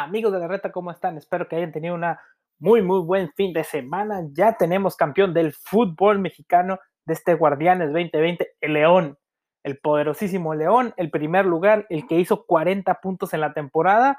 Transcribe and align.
amigos 0.00 0.32
de 0.32 0.38
la 0.38 0.48
reta, 0.48 0.72
¿cómo 0.72 0.90
están? 0.90 1.16
Espero 1.18 1.48
que 1.48 1.56
hayan 1.56 1.72
tenido 1.72 1.94
una 1.94 2.20
muy, 2.58 2.82
muy 2.82 3.00
buen 3.00 3.32
fin 3.32 3.52
de 3.52 3.64
semana. 3.64 4.22
Ya 4.32 4.56
tenemos 4.56 4.96
campeón 4.96 5.34
del 5.34 5.52
fútbol 5.52 6.18
mexicano 6.18 6.78
de 7.04 7.14
este 7.14 7.34
Guardianes 7.34 7.88
2020, 7.88 8.54
el 8.60 8.72
León, 8.72 9.18
el 9.64 9.78
poderosísimo 9.78 10.54
León, 10.54 10.94
el 10.96 11.10
primer 11.10 11.44
lugar, 11.44 11.86
el 11.90 12.06
que 12.06 12.18
hizo 12.18 12.46
40 12.46 13.00
puntos 13.00 13.34
en 13.34 13.40
la 13.40 13.52
temporada, 13.52 14.18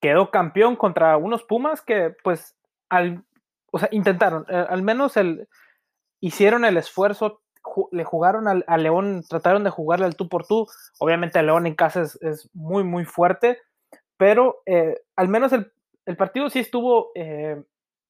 quedó 0.00 0.30
campeón 0.30 0.76
contra 0.76 1.16
unos 1.16 1.42
Pumas 1.44 1.82
que, 1.82 2.14
pues, 2.22 2.56
al, 2.88 3.24
o 3.72 3.78
sea, 3.78 3.88
intentaron, 3.90 4.46
eh, 4.48 4.66
al 4.68 4.82
menos 4.82 5.16
el, 5.16 5.48
hicieron 6.20 6.64
el 6.64 6.76
esfuerzo, 6.76 7.42
le 7.90 8.04
jugaron 8.04 8.46
al, 8.46 8.82
León, 8.82 9.24
trataron 9.28 9.64
de 9.64 9.70
jugarle 9.70 10.06
al 10.06 10.16
tú 10.16 10.28
por 10.28 10.46
tú. 10.46 10.66
Obviamente, 11.00 11.38
el 11.40 11.46
León 11.46 11.66
en 11.66 11.74
casa 11.74 12.02
es, 12.02 12.16
es 12.22 12.50
muy, 12.52 12.84
muy 12.84 13.04
fuerte 13.04 13.58
pero 14.16 14.62
eh, 14.66 15.00
al 15.16 15.28
menos 15.28 15.52
el, 15.52 16.16
partido 16.16 16.50
sí 16.50 16.60
estuvo, 16.60 17.10
eh, 17.14 17.62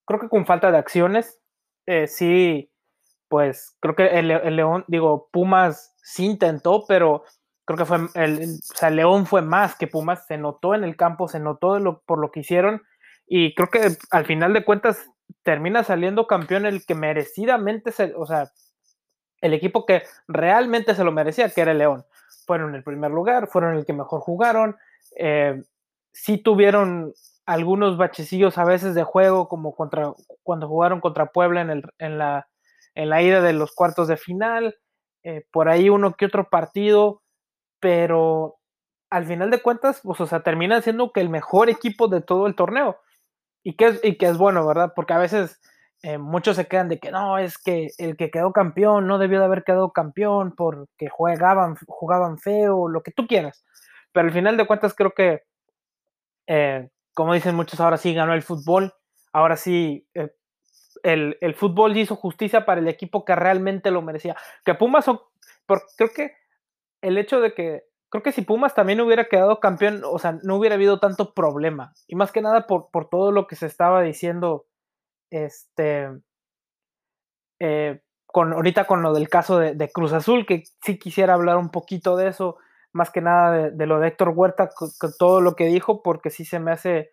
creo 0.04 0.20
que 0.20 0.28
con 0.28 0.46
falta 0.46 0.70
de 0.70 0.78
acciones, 0.78 1.40
eh, 1.86 2.06
sí, 2.06 2.70
pues 3.28 3.76
creo 3.80 3.95
que 3.95 4.06
el, 4.18 4.28
León, 4.56 4.84
digo, 4.88 5.28
Pumas 5.32 5.95
sí 6.02 6.26
intentó, 6.26 6.84
pero 6.86 7.24
creo 7.64 7.78
que 7.78 7.84
fue, 7.84 7.98
el, 8.14 8.42
o 8.42 8.76
sea, 8.76 8.90
León 8.90 9.26
fue 9.26 9.42
más 9.42 9.76
que 9.76 9.86
Pumas, 9.86 10.26
se 10.26 10.38
notó 10.38 10.74
en 10.74 10.84
el 10.84 10.96
campo, 10.96 11.28
se 11.28 11.40
notó 11.40 12.02
por 12.06 12.18
lo 12.18 12.30
que 12.30 12.40
hicieron, 12.40 12.82
y 13.26 13.54
creo 13.54 13.68
que 13.68 13.96
al 14.10 14.26
final 14.26 14.52
de 14.52 14.64
cuentas 14.64 15.10
termina 15.42 15.84
saliendo 15.84 16.26
campeón 16.26 16.66
el 16.66 16.84
que 16.84 16.95
merecidamente, 16.95 17.92
se, 17.92 18.14
o 18.14 18.26
sea, 18.26 18.51
el 19.40 19.52
equipo 19.52 19.84
que 19.84 20.02
realmente 20.26 20.95
se 20.95 21.04
lo 21.04 21.12
merecía, 21.12 21.51
que 21.51 21.60
era 21.60 21.73
el 21.73 21.79
León. 21.79 22.04
Fueron 22.46 22.74
el 22.74 22.82
primer 22.82 23.10
lugar, 23.10 23.46
fueron 23.48 23.76
el 23.76 23.84
que 23.84 23.92
mejor 23.92 24.20
jugaron, 24.20 24.76
eh, 25.18 25.62
sí 26.15 26.38
tuvieron 26.38 27.12
algunos 27.45 27.98
bachecillos 27.98 28.57
a 28.57 28.65
veces 28.65 28.95
de 28.95 29.02
juego, 29.04 29.48
como 29.48 29.74
contra, 29.74 30.12
cuando 30.43 30.68
jugaron 30.68 31.01
contra 31.01 31.26
Puebla 31.26 31.60
en, 31.60 31.70
el, 31.70 31.84
en, 31.98 32.16
la, 32.16 32.48
en 32.95 33.10
la 33.10 33.23
ida 33.23 33.43
de 33.43 33.52
los 33.52 33.74
cuartos 33.74 34.09
de 34.09 34.16
final, 34.16 34.76
eh, 35.24 35.45
por 35.52 35.68
ahí 35.68 35.90
uno 35.90 36.15
que 36.15 36.26
otro 36.26 36.48
partido, 36.48 37.23
pero 37.80 38.57
al 39.10 39.26
final 39.26 39.51
de 39.51 39.60
cuentas, 39.60 40.01
pues, 40.02 40.20
o 40.20 40.26
sea, 40.26 40.42
terminan 40.42 40.82
siendo 40.82 41.12
que 41.12 41.20
el 41.20 41.29
mejor 41.29 41.68
equipo 41.68 42.09
de 42.09 42.23
todo 42.23 42.46
el 42.46 42.54
torneo. 42.54 42.98
Y 43.62 43.76
que 43.76 43.87
es, 43.87 44.01
y 44.04 44.16
que 44.16 44.26
es 44.26 44.38
bueno, 44.38 44.66
¿verdad? 44.66 44.92
Porque 44.95 45.15
a 45.15 45.18
veces 45.18 45.60
eh, 46.02 46.18
muchos 46.18 46.57
se 46.57 46.66
quedan 46.66 46.88
de 46.88 46.98
que 46.98 47.10
no, 47.10 47.38
es 47.38 47.59
que 47.59 47.88
el 47.98 48.16
que 48.16 48.30
quedó 48.30 48.52
campeón 48.52 49.07
no 49.07 49.18
debió 49.18 49.38
de 49.38 49.46
haber 49.46 49.65
quedado 49.65 49.92
campeón 49.92 50.54
porque 50.57 51.09
jugaban, 51.10 51.76
jugaban 51.87 52.38
feo, 52.38 52.88
lo 52.88 53.02
que 53.02 53.12
tú 53.12 53.26
quieras. 53.26 53.65
Pero 54.12 54.26
al 54.29 54.32
final 54.35 54.57
de 54.57 54.66
cuentas 54.66 54.95
creo 54.95 55.12
que 55.12 55.42
eh, 56.46 56.88
como 57.14 57.34
dicen 57.34 57.54
muchos, 57.54 57.80
ahora 57.80 57.96
sí 57.96 58.12
ganó 58.12 58.34
el 58.34 58.42
fútbol, 58.42 58.92
ahora 59.32 59.56
sí 59.56 60.09
eh, 60.14 60.34
el, 61.02 61.38
el, 61.40 61.54
fútbol 61.54 61.96
hizo 61.96 62.16
justicia 62.16 62.64
para 62.64 62.80
el 62.80 62.88
equipo 62.88 63.24
que 63.24 63.34
realmente 63.34 63.90
lo 63.90 64.03
merecía. 64.03 64.36
Que 64.64 64.75
Pumas, 64.75 65.04
son, 65.04 65.20
creo 65.97 66.10
que 66.14 66.32
el 67.03 67.19
hecho 67.19 67.41
de 67.41 67.54
que, 67.54 67.84
creo 68.09 68.22
que 68.22 68.32
si 68.32 68.42
Pumas 68.42 68.75
también 68.75 69.00
hubiera 69.00 69.26
quedado 69.26 69.60
campeón, 69.60 70.03
o 70.04 70.19
sea, 70.19 70.38
no 70.42 70.56
hubiera 70.56 70.75
habido 70.75 70.98
tanto 71.00 71.34
problema. 71.34 71.92
Y 72.06 72.16
más 72.16 72.32
que 72.32 72.42
nada 72.42 72.66
por, 72.66 72.91
por 72.91 73.08
todo 73.08 73.32
lo 73.32 73.47
que 73.47 73.56
se 73.56 73.66
estaba 73.66 74.03
diciendo, 74.03 74.66
este, 75.31 76.08
eh, 77.60 78.00
con, 78.26 78.52
ahorita 78.52 78.86
con 78.86 79.02
lo 79.02 79.12
del 79.12 79.28
caso 79.28 79.58
de, 79.58 79.74
de 79.74 79.90
Cruz 79.90 80.12
Azul, 80.12 80.46
que 80.46 80.64
sí 80.82 80.98
quisiera 80.98 81.34
hablar 81.34 81.58
un 81.58 81.70
poquito 81.70 82.16
de 82.16 82.28
eso 82.28 82.56
más 82.94 83.10
que 83.10 83.21
nada 83.21 83.71
de, 83.71 83.87
lo 83.87 83.99
de 83.99 84.09
Héctor 84.09 84.31
Huerta, 84.31 84.71
con, 84.71 84.91
todo 85.19 85.41
lo 85.41 85.56
que 85.56 85.66
dijo, 85.66 86.03
porque 86.03 86.31
sí 86.31 86.44
se 86.44 86.60
me 86.60 86.71
hace 86.71 87.12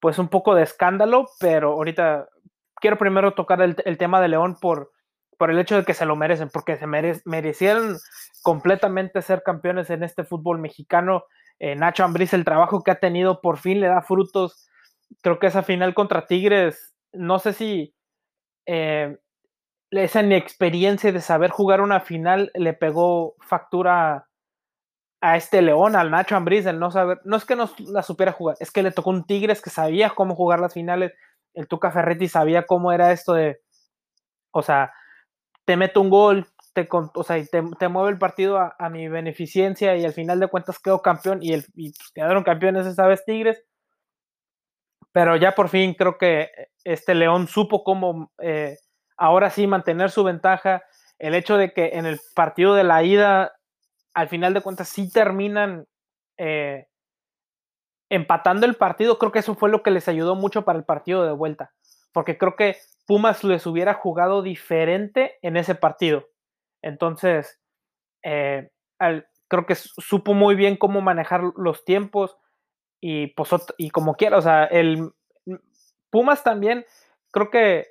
pues 0.00 0.18
un 0.18 0.28
poco 0.28 0.54
de 0.54 0.64
escándalo, 0.64 1.28
pero 1.38 1.72
ahorita 1.72 2.28
quiero 2.76 2.98
primero 2.98 3.32
tocar 3.34 3.62
el, 3.62 3.98
tema 3.98 4.20
de 4.20 4.28
León 4.28 4.56
por, 4.60 4.90
por 5.38 5.50
el 5.50 5.60
hecho 5.60 5.76
de 5.76 5.84
que 5.84 5.94
se 5.94 6.06
lo 6.06 6.16
merecen, 6.16 6.50
porque 6.52 6.76
se 6.76 6.88
merecieron 6.88 7.98
completamente 8.42 9.22
ser 9.22 9.44
campeones 9.44 9.90
en 9.90 10.02
este 10.02 10.24
fútbol 10.24 10.58
mexicano. 10.58 11.24
Eh, 11.60 11.76
Nacho 11.76 12.02
Ambriz, 12.02 12.34
el 12.34 12.44
trabajo 12.44 12.82
que 12.82 12.90
ha 12.90 12.98
tenido, 12.98 13.40
por 13.40 13.58
fin 13.58 13.80
le 13.80 13.86
da 13.86 14.02
frutos. 14.02 14.68
Creo 15.22 15.38
que 15.38 15.46
esa 15.46 15.62
final 15.62 15.94
contra 15.94 16.26
Tigres, 16.26 16.96
no 17.12 17.38
sé 17.38 17.52
si 17.52 17.94
eh, 18.66 19.16
esa 19.92 20.22
inexperiencia 20.22 21.12
de 21.12 21.20
saber 21.20 21.50
jugar 21.50 21.80
una 21.80 22.00
final 22.00 22.50
le 22.54 22.72
pegó 22.72 23.36
factura 23.40 24.26
a 25.22 25.36
este 25.36 25.62
León, 25.62 25.94
al 25.94 26.10
Nacho 26.10 26.34
Ambriz, 26.34 26.66
el 26.66 26.80
no 26.80 26.90
saber, 26.90 27.20
no 27.24 27.36
es 27.36 27.44
que 27.44 27.54
no 27.54 27.70
la 27.78 28.02
supiera 28.02 28.32
jugar, 28.32 28.56
es 28.58 28.72
que 28.72 28.82
le 28.82 28.90
tocó 28.90 29.10
un 29.10 29.24
Tigres 29.24 29.62
que 29.62 29.70
sabía 29.70 30.10
cómo 30.10 30.34
jugar 30.34 30.58
las 30.58 30.74
finales, 30.74 31.12
el 31.54 31.68
Tuca 31.68 31.92
Ferretti 31.92 32.28
sabía 32.28 32.66
cómo 32.66 32.92
era 32.92 33.12
esto 33.12 33.34
de, 33.34 33.60
o 34.50 34.62
sea, 34.62 34.92
te 35.64 35.76
meto 35.76 36.00
un 36.00 36.10
gol, 36.10 36.48
te, 36.74 36.88
o 36.90 37.22
sea, 37.22 37.36
te, 37.44 37.62
te 37.78 37.88
mueve 37.88 38.10
el 38.10 38.18
partido 38.18 38.58
a, 38.58 38.88
mi 38.90 39.08
beneficencia 39.08 39.96
y 39.96 40.04
al 40.04 40.12
final 40.12 40.40
de 40.40 40.48
cuentas 40.48 40.80
quedó 40.80 41.02
campeón 41.02 41.38
y, 41.40 41.52
el, 41.52 41.64
quedaron 42.14 42.42
campeones 42.42 42.86
esa 42.86 43.06
vez 43.06 43.24
Tigres, 43.24 43.62
pero 45.12 45.36
ya 45.36 45.52
por 45.52 45.68
fin 45.68 45.94
creo 45.94 46.18
que 46.18 46.50
este 46.82 47.14
León 47.14 47.46
supo 47.46 47.84
cómo 47.84 48.32
eh, 48.38 48.76
ahora 49.16 49.50
sí 49.50 49.68
mantener 49.68 50.10
su 50.10 50.24
ventaja, 50.24 50.82
el 51.20 51.36
hecho 51.36 51.56
de 51.56 51.72
que 51.72 51.90
en 51.94 52.06
el 52.06 52.18
partido 52.34 52.74
de 52.74 52.82
la 52.82 53.04
ida 53.04 53.52
al 54.14 54.28
final 54.28 54.54
de 54.54 54.60
cuentas 54.60 54.88
sí 54.88 55.10
terminan 55.10 55.86
eh, 56.38 56.86
empatando 58.10 58.66
el 58.66 58.74
partido. 58.74 59.18
Creo 59.18 59.32
que 59.32 59.38
eso 59.38 59.54
fue 59.54 59.70
lo 59.70 59.82
que 59.82 59.90
les 59.90 60.08
ayudó 60.08 60.34
mucho 60.34 60.64
para 60.64 60.78
el 60.78 60.84
partido 60.84 61.24
de 61.24 61.32
vuelta, 61.32 61.72
porque 62.12 62.38
creo 62.38 62.56
que 62.56 62.76
Pumas 63.06 63.42
les 63.44 63.66
hubiera 63.66 63.94
jugado 63.94 64.42
diferente 64.42 65.38
en 65.42 65.56
ese 65.56 65.74
partido. 65.74 66.28
Entonces, 66.82 67.60
eh, 68.22 68.70
creo 69.48 69.66
que 69.66 69.74
supo 69.74 70.34
muy 70.34 70.54
bien 70.54 70.76
cómo 70.76 71.00
manejar 71.00 71.42
los 71.56 71.84
tiempos 71.84 72.36
y, 73.00 73.28
pues, 73.28 73.50
y 73.78 73.90
como 73.90 74.14
quiera, 74.14 74.38
o 74.38 74.42
sea, 74.42 74.64
el 74.64 75.10
Pumas 76.10 76.44
también 76.44 76.84
creo 77.32 77.50
que 77.50 77.86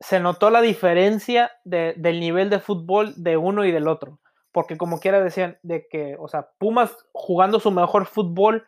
se 0.00 0.20
notó 0.20 0.50
la 0.50 0.62
diferencia 0.62 1.52
del 1.64 2.20
nivel 2.20 2.50
de 2.50 2.60
fútbol 2.60 3.12
de 3.16 3.36
uno 3.36 3.64
y 3.64 3.72
del 3.72 3.88
otro 3.88 4.18
porque 4.58 4.76
como 4.76 4.98
quiera 4.98 5.22
decían 5.22 5.56
de 5.62 5.86
que, 5.86 6.16
o 6.18 6.26
sea, 6.26 6.50
Pumas 6.58 6.90
jugando 7.12 7.60
su 7.60 7.70
mejor 7.70 8.06
fútbol 8.06 8.66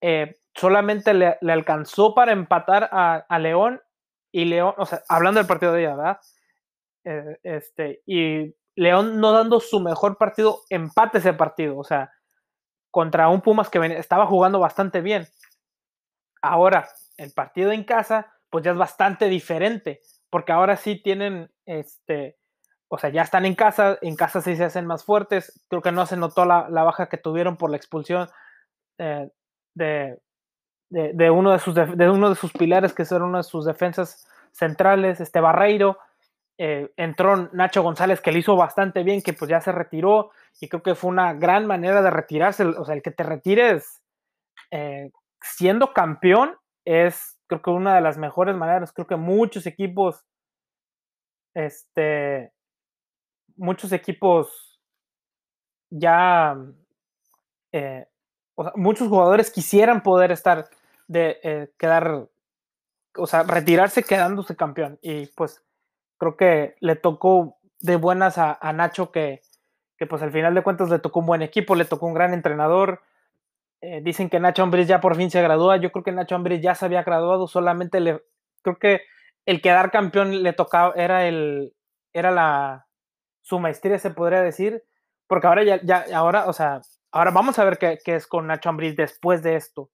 eh, 0.00 0.36
solamente 0.54 1.12
le, 1.12 1.36
alcanzó 1.52 2.14
para 2.14 2.32
empatar 2.32 2.88
a, 2.90 3.38
León 3.38 3.82
y 4.32 4.46
León, 4.46 4.72
o 4.78 4.86
sea, 4.86 5.02
hablando 5.10 5.38
del 5.38 5.46
partido 5.46 5.74
de 5.74 5.82
ella, 5.82 5.96
¿verdad? 5.96 6.20
Eh, 7.04 7.38
este, 7.42 8.00
y 8.06 8.56
León 8.74 9.20
no 9.20 9.32
dando 9.32 9.60
su 9.60 9.80
mejor 9.80 10.16
partido, 10.16 10.60
empate 10.70 11.18
ese 11.18 11.34
partido, 11.34 11.76
o 11.76 11.84
sea, 11.84 12.10
contra 12.90 13.28
un 13.28 13.42
Pumas 13.42 13.68
que 13.68 13.84
estaba 13.98 14.26
jugando 14.26 14.60
bastante 14.60 15.02
bien. 15.02 15.28
Ahora, 16.40 16.88
el 17.18 17.32
partido 17.32 17.70
en 17.70 17.84
casa, 17.84 18.32
pues 18.48 18.64
ya 18.64 18.70
es 18.70 18.78
bastante 18.78 19.28
diferente, 19.28 20.00
porque 20.30 20.52
ahora 20.52 20.78
sí 20.78 20.96
tienen, 20.96 21.52
este, 21.66 22.38
o 22.94 22.98
sea, 22.98 23.08
ya 23.08 23.22
están 23.22 23.46
en 23.46 23.54
casa, 23.54 23.96
en 24.02 24.16
casa 24.16 24.42
sí 24.42 24.54
se 24.54 24.64
hacen 24.64 24.84
más 24.84 25.02
fuertes. 25.02 25.64
Creo 25.70 25.80
que 25.80 25.92
no 25.92 26.04
se 26.04 26.18
notó 26.18 26.44
la, 26.44 26.68
baja 26.68 27.08
que 27.08 27.16
tuvieron 27.16 27.56
por 27.56 27.70
la 27.70 27.78
expulsión 27.78 28.28
eh, 28.98 29.30
de, 29.74 30.20
uno 31.30 31.52
de, 31.52 31.58
sus 31.58 31.74
de 31.74 32.10
uno 32.10 32.28
de 32.28 32.34
sus 32.34 32.52
pilares, 32.52 32.92
que 32.92 33.06
son 33.06 33.22
una 33.22 33.38
de 33.38 33.44
sus 33.44 33.64
defensas 33.64 34.28
centrales, 34.50 35.22
este 35.22 35.40
Barreiro. 35.40 35.96
Eh, 36.58 36.92
entró 36.98 37.48
Nacho 37.54 37.82
González, 37.82 38.20
que 38.20 38.30
le 38.30 38.40
hizo 38.40 38.56
bastante 38.56 39.02
bien, 39.04 39.22
que 39.22 39.32
pues 39.32 39.48
ya 39.48 39.62
se 39.62 39.72
retiró, 39.72 40.30
y 40.60 40.68
creo 40.68 40.82
que 40.82 40.94
fue 40.94 41.08
una 41.08 41.32
gran 41.32 41.64
manera 41.64 42.02
de 42.02 42.10
retirarse. 42.10 42.62
O 42.62 42.84
sea, 42.84 42.94
el 42.94 43.00
que 43.00 43.10
te 43.10 43.22
retires 43.22 44.02
eh, 44.70 45.10
siendo 45.40 45.94
campeón 45.94 46.58
es, 46.84 47.38
creo 47.46 47.62
que 47.62 47.70
una 47.70 47.94
de 47.94 48.02
las 48.02 48.18
mejores 48.18 48.54
maneras. 48.54 48.92
Creo 48.92 49.06
que 49.06 49.16
muchos 49.16 49.64
equipos 49.64 50.26
este, 51.54 52.52
muchos 53.62 53.92
equipos 53.92 54.80
ya, 55.88 56.56
eh, 57.70 58.06
muchos 58.74 59.08
jugadores 59.08 59.50
quisieran 59.50 60.02
poder 60.02 60.32
estar, 60.32 60.68
de 61.06 61.38
eh, 61.42 61.70
quedar, 61.78 62.28
o 63.16 63.26
sea, 63.26 63.44
retirarse 63.44 64.02
quedándose 64.02 64.56
campeón. 64.56 64.98
Y 65.00 65.26
pues 65.26 65.62
creo 66.18 66.36
que 66.36 66.74
le 66.80 66.96
tocó 66.96 67.58
de 67.78 67.96
buenas 67.96 68.36
a, 68.38 68.72
Nacho 68.72 69.12
que, 69.12 69.42
que, 69.96 70.06
pues 70.06 70.22
al 70.22 70.32
final 70.32 70.54
de 70.54 70.62
cuentas 70.62 70.90
le 70.90 70.98
tocó 70.98 71.20
un 71.20 71.26
buen 71.26 71.42
equipo, 71.42 71.74
le 71.74 71.84
tocó 71.84 72.06
un 72.06 72.14
gran 72.14 72.34
entrenador. 72.34 73.02
Eh, 73.80 74.00
dicen 74.02 74.28
que 74.30 74.40
Nacho 74.40 74.62
Ambriz 74.62 74.88
ya 74.88 75.00
por 75.00 75.16
fin 75.16 75.30
se 75.30 75.42
gradúa. 75.42 75.76
Yo 75.76 75.92
creo 75.92 76.04
que 76.04 76.12
Nacho 76.12 76.34
Ambriz 76.34 76.60
ya 76.62 76.74
se 76.74 76.84
había 76.84 77.02
graduado, 77.02 77.46
solamente 77.46 78.00
le 78.00 78.22
creo 78.62 78.78
que 78.78 79.02
el 79.46 79.60
quedar 79.60 79.90
campeón 79.90 80.42
le 80.42 80.52
tocaba, 80.52 80.94
era 80.96 81.26
el, 81.26 81.74
era 82.12 82.30
la, 82.30 82.86
su 83.42 83.58
maestría, 83.58 83.98
se 83.98 84.10
podría 84.10 84.40
decir, 84.42 84.82
porque 85.26 85.46
ahora 85.46 85.64
ya, 85.64 85.80
ya 85.82 86.06
ahora, 86.14 86.46
o 86.46 86.52
sea, 86.52 86.80
ahora 87.10 87.30
vamos 87.30 87.58
a 87.58 87.64
ver 87.64 87.78
qué, 87.78 87.98
es 88.06 88.26
con 88.26 88.46
Nacho 88.46 88.70
Ambriz 88.70 88.96
después 88.96 89.42
de 89.42 89.56
esto. 89.56 89.90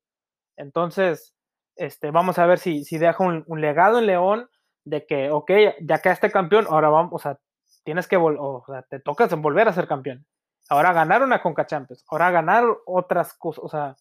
Entonces, 0.56 1.34
este, 1.76 2.10
vamos 2.10 2.38
a 2.38 2.46
ver 2.46 2.58
si, 2.58 2.84
si 2.84 2.98
deja 2.98 3.22
un, 3.22 3.44
legado 3.60 3.98
en 3.98 4.06
León 4.06 4.48
de 4.84 5.06
que, 5.06 5.30
ok, 5.30 5.50
ya 5.80 5.98
que 6.00 6.10
este 6.10 6.30
campeón, 6.30 6.66
ahora 6.68 6.88
vamos, 6.88 7.12
o 7.12 7.18
sea, 7.18 7.38
tienes 7.84 8.06
que, 8.06 8.16
o 8.16 8.64
sea, 8.66 8.82
te 8.82 9.00
tocas 9.00 9.34
volver 9.40 9.68
a 9.68 9.72
ser 9.72 9.86
campeón. 9.86 10.26
Ahora 10.68 10.92
ganar 10.92 11.22
una 11.22 11.40
Conca 11.40 11.66
Champions, 11.66 12.04
ahora 12.10 12.30
ganar 12.30 12.64
otras 12.86 13.34
cosas, 13.34 13.64
o 13.64 13.68
sea, 13.68 13.96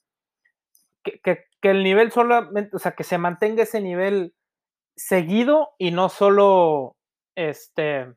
que, 1.04 1.20
que, 1.22 1.46
que, 1.62 1.70
el 1.70 1.84
nivel 1.84 2.12
solamente, 2.12 2.76
o 2.76 2.80
sea, 2.80 2.92
que 2.92 3.06
se 3.06 3.18
mantenga 3.18 3.64
ese 3.64 3.80
nivel 3.80 4.36
seguido 4.96 5.70
y 5.78 5.92
no 5.92 6.10
solo, 6.10 6.98
este, 7.36 8.14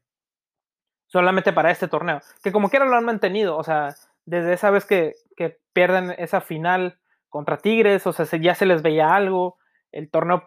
solamente 1.11 1.53
para 1.53 1.73
este 1.73 1.89
torneo, 1.89 2.21
que 2.43 2.53
como 2.53 2.71
quiera 2.71 2.87
lo 2.87 2.97
han 2.97 3.05
mantenido, 3.05 3.57
o 3.57 3.65
sea, 3.65 3.95
desde 4.25 4.53
esa 4.53 4.71
vez 4.71 4.85
que, 4.87 5.15
que 5.37 5.59
pierden 5.73 6.15
esa 6.19 6.41
final 6.41 7.01
contra 7.29 7.59
Tigres, 7.59 8.07
o 8.07 8.13
sea, 8.13 8.27
ya 8.41 8.55
se 8.55 8.65
les 8.65 8.83
veía 8.83 9.13
algo, 9.15 9.59
el 9.91 10.09
torneo, 10.09 10.47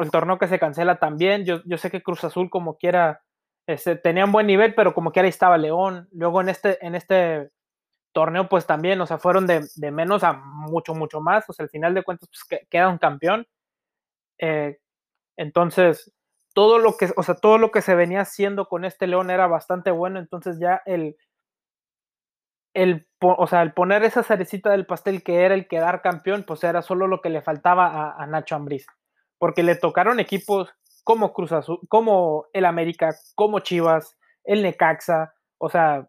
el 0.00 0.10
torneo 0.10 0.38
que 0.38 0.46
se 0.46 0.58
cancela 0.58 0.98
también, 0.98 1.46
yo, 1.46 1.62
yo 1.64 1.78
sé 1.78 1.90
que 1.90 2.02
Cruz 2.02 2.22
Azul 2.22 2.50
como 2.50 2.76
quiera, 2.76 3.22
este, 3.66 3.96
tenía 3.96 4.26
un 4.26 4.32
buen 4.32 4.46
nivel, 4.46 4.74
pero 4.74 4.92
como 4.92 5.10
quiera 5.10 5.26
estaba 5.26 5.56
León, 5.56 6.06
luego 6.12 6.42
en 6.42 6.50
este, 6.50 6.84
en 6.86 6.94
este 6.94 7.50
torneo 8.12 8.46
pues 8.48 8.66
también, 8.66 9.00
o 9.00 9.06
sea, 9.06 9.16
fueron 9.16 9.46
de, 9.46 9.66
de 9.76 9.90
menos 9.90 10.22
a 10.22 10.34
mucho, 10.34 10.94
mucho 10.94 11.22
más, 11.22 11.48
o 11.48 11.54
sea, 11.54 11.64
al 11.64 11.70
final 11.70 11.94
de 11.94 12.02
cuentas 12.02 12.28
pues, 12.28 12.62
queda 12.68 12.88
un 12.90 12.98
campeón, 12.98 13.46
eh, 14.38 14.78
entonces, 15.38 16.12
todo 16.58 16.80
lo 16.80 16.96
que, 16.96 17.08
o 17.16 17.22
sea, 17.22 17.36
todo 17.36 17.56
lo 17.56 17.70
que 17.70 17.82
se 17.82 17.94
venía 17.94 18.22
haciendo 18.22 18.66
con 18.66 18.84
este 18.84 19.06
León 19.06 19.30
era 19.30 19.46
bastante 19.46 19.92
bueno, 19.92 20.18
entonces 20.18 20.58
ya 20.58 20.82
el, 20.86 21.16
el, 22.74 23.06
o 23.20 23.46
sea, 23.46 23.62
el 23.62 23.72
poner 23.72 24.02
esa 24.02 24.24
cerecita 24.24 24.70
del 24.70 24.84
pastel 24.84 25.22
que 25.22 25.44
era 25.44 25.54
el 25.54 25.68
quedar 25.68 26.02
campeón, 26.02 26.42
pues 26.44 26.64
era 26.64 26.82
solo 26.82 27.06
lo 27.06 27.20
que 27.20 27.30
le 27.30 27.42
faltaba 27.42 28.12
a, 28.20 28.26
Nacho 28.26 28.56
Ambriz, 28.56 28.88
porque 29.38 29.62
le 29.62 29.76
tocaron 29.76 30.18
equipos 30.18 30.74
como 31.04 31.32
Cruz 31.32 31.52
Azul, 31.52 31.78
como 31.88 32.46
el 32.52 32.64
América, 32.64 33.14
como 33.36 33.60
Chivas, 33.60 34.16
el 34.42 34.64
Necaxa, 34.64 35.34
o 35.58 35.70
sea, 35.70 36.08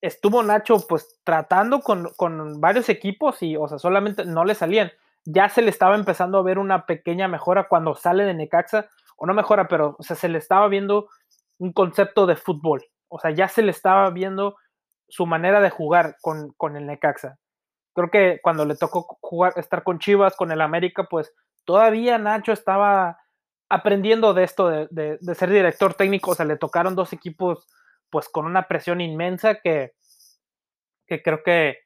estuvo 0.00 0.42
Nacho 0.42 0.78
pues 0.88 1.20
tratando 1.24 1.82
con, 1.82 2.08
con, 2.16 2.58
varios 2.58 2.88
equipos 2.88 3.42
y, 3.42 3.54
o 3.54 3.68
sea, 3.68 3.76
solamente 3.78 4.24
no 4.24 4.46
le 4.46 4.54
salían. 4.54 4.92
Ya 5.26 5.50
se 5.50 5.60
le 5.60 5.68
estaba 5.68 5.94
empezando 5.94 6.38
a 6.38 6.42
ver 6.42 6.58
una 6.58 6.86
pequeña 6.86 7.28
mejora 7.28 7.68
cuando 7.68 7.94
sale 7.94 8.24
de 8.24 8.32
Necaxa, 8.32 8.88
o 9.20 9.26
no 9.26 9.34
mejora, 9.34 9.68
pero, 9.68 9.96
o 9.98 10.02
sea, 10.02 10.16
se 10.16 10.28
le 10.28 10.38
estaba 10.38 10.66
viendo 10.68 11.08
un 11.58 11.74
concepto 11.74 12.26
de 12.26 12.36
fútbol, 12.36 12.82
o 13.08 13.18
sea, 13.20 13.30
ya 13.30 13.48
se 13.48 13.60
le 13.60 13.70
estaba 13.70 14.08
viendo 14.10 14.56
su 15.08 15.26
manera 15.26 15.60
de 15.60 15.68
jugar 15.68 16.16
con, 16.22 16.52
con, 16.56 16.76
el 16.76 16.86
Necaxa. 16.86 17.36
Creo 17.94 18.10
que 18.10 18.40
cuando 18.42 18.64
le 18.64 18.76
tocó 18.76 19.18
jugar, 19.20 19.52
estar 19.56 19.82
con 19.82 19.98
Chivas, 19.98 20.36
con 20.36 20.52
el 20.52 20.62
América, 20.62 21.06
pues 21.10 21.34
todavía 21.64 22.16
Nacho 22.16 22.52
estaba 22.52 23.18
aprendiendo 23.68 24.32
de 24.32 24.44
esto 24.44 24.68
de, 24.68 25.18
de, 25.20 25.34
ser 25.34 25.50
director 25.50 25.94
técnico. 25.94 26.30
O 26.30 26.34
sea, 26.34 26.46
le 26.46 26.56
tocaron 26.56 26.94
dos 26.94 27.12
equipos 27.12 27.66
pues 28.08 28.28
con 28.28 28.46
una 28.46 28.68
presión 28.68 29.00
inmensa 29.00 29.56
que, 29.56 29.92
que 31.06 31.22
creo 31.22 31.42
que 31.42 31.78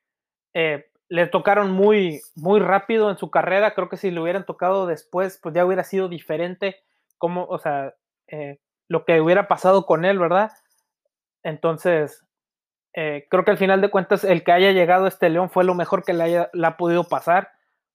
eh, 0.52 0.84
le 1.08 1.26
tocaron 1.26 1.70
muy, 1.70 2.20
muy 2.36 2.60
rápido 2.60 3.10
en 3.10 3.16
su 3.16 3.30
carrera. 3.30 3.74
Creo 3.74 3.88
que 3.88 3.96
si 3.96 4.10
le 4.10 4.20
hubieran 4.20 4.44
tocado 4.44 4.86
después, 4.86 5.40
pues 5.42 5.54
ya 5.54 5.64
hubiera 5.64 5.84
sido 5.84 6.08
diferente 6.08 6.84
como, 7.24 7.46
o 7.46 7.56
sea, 7.56 7.94
eh, 8.26 8.58
lo 8.86 9.06
que 9.06 9.18
hubiera 9.18 9.48
pasado 9.48 9.86
con 9.86 10.04
él, 10.04 10.18
¿verdad? 10.18 10.52
Entonces, 11.42 12.22
eh, 12.92 13.26
creo 13.30 13.46
que 13.46 13.50
al 13.50 13.56
final 13.56 13.80
de 13.80 13.90
cuentas 13.90 14.24
el 14.24 14.44
que 14.44 14.52
haya 14.52 14.72
llegado 14.72 15.06
este 15.06 15.30
León 15.30 15.48
fue 15.48 15.64
lo 15.64 15.74
mejor 15.74 16.04
que 16.04 16.12
le, 16.12 16.22
haya, 16.22 16.50
ha 16.62 16.76
podido 16.76 17.04
pasar, 17.04 17.50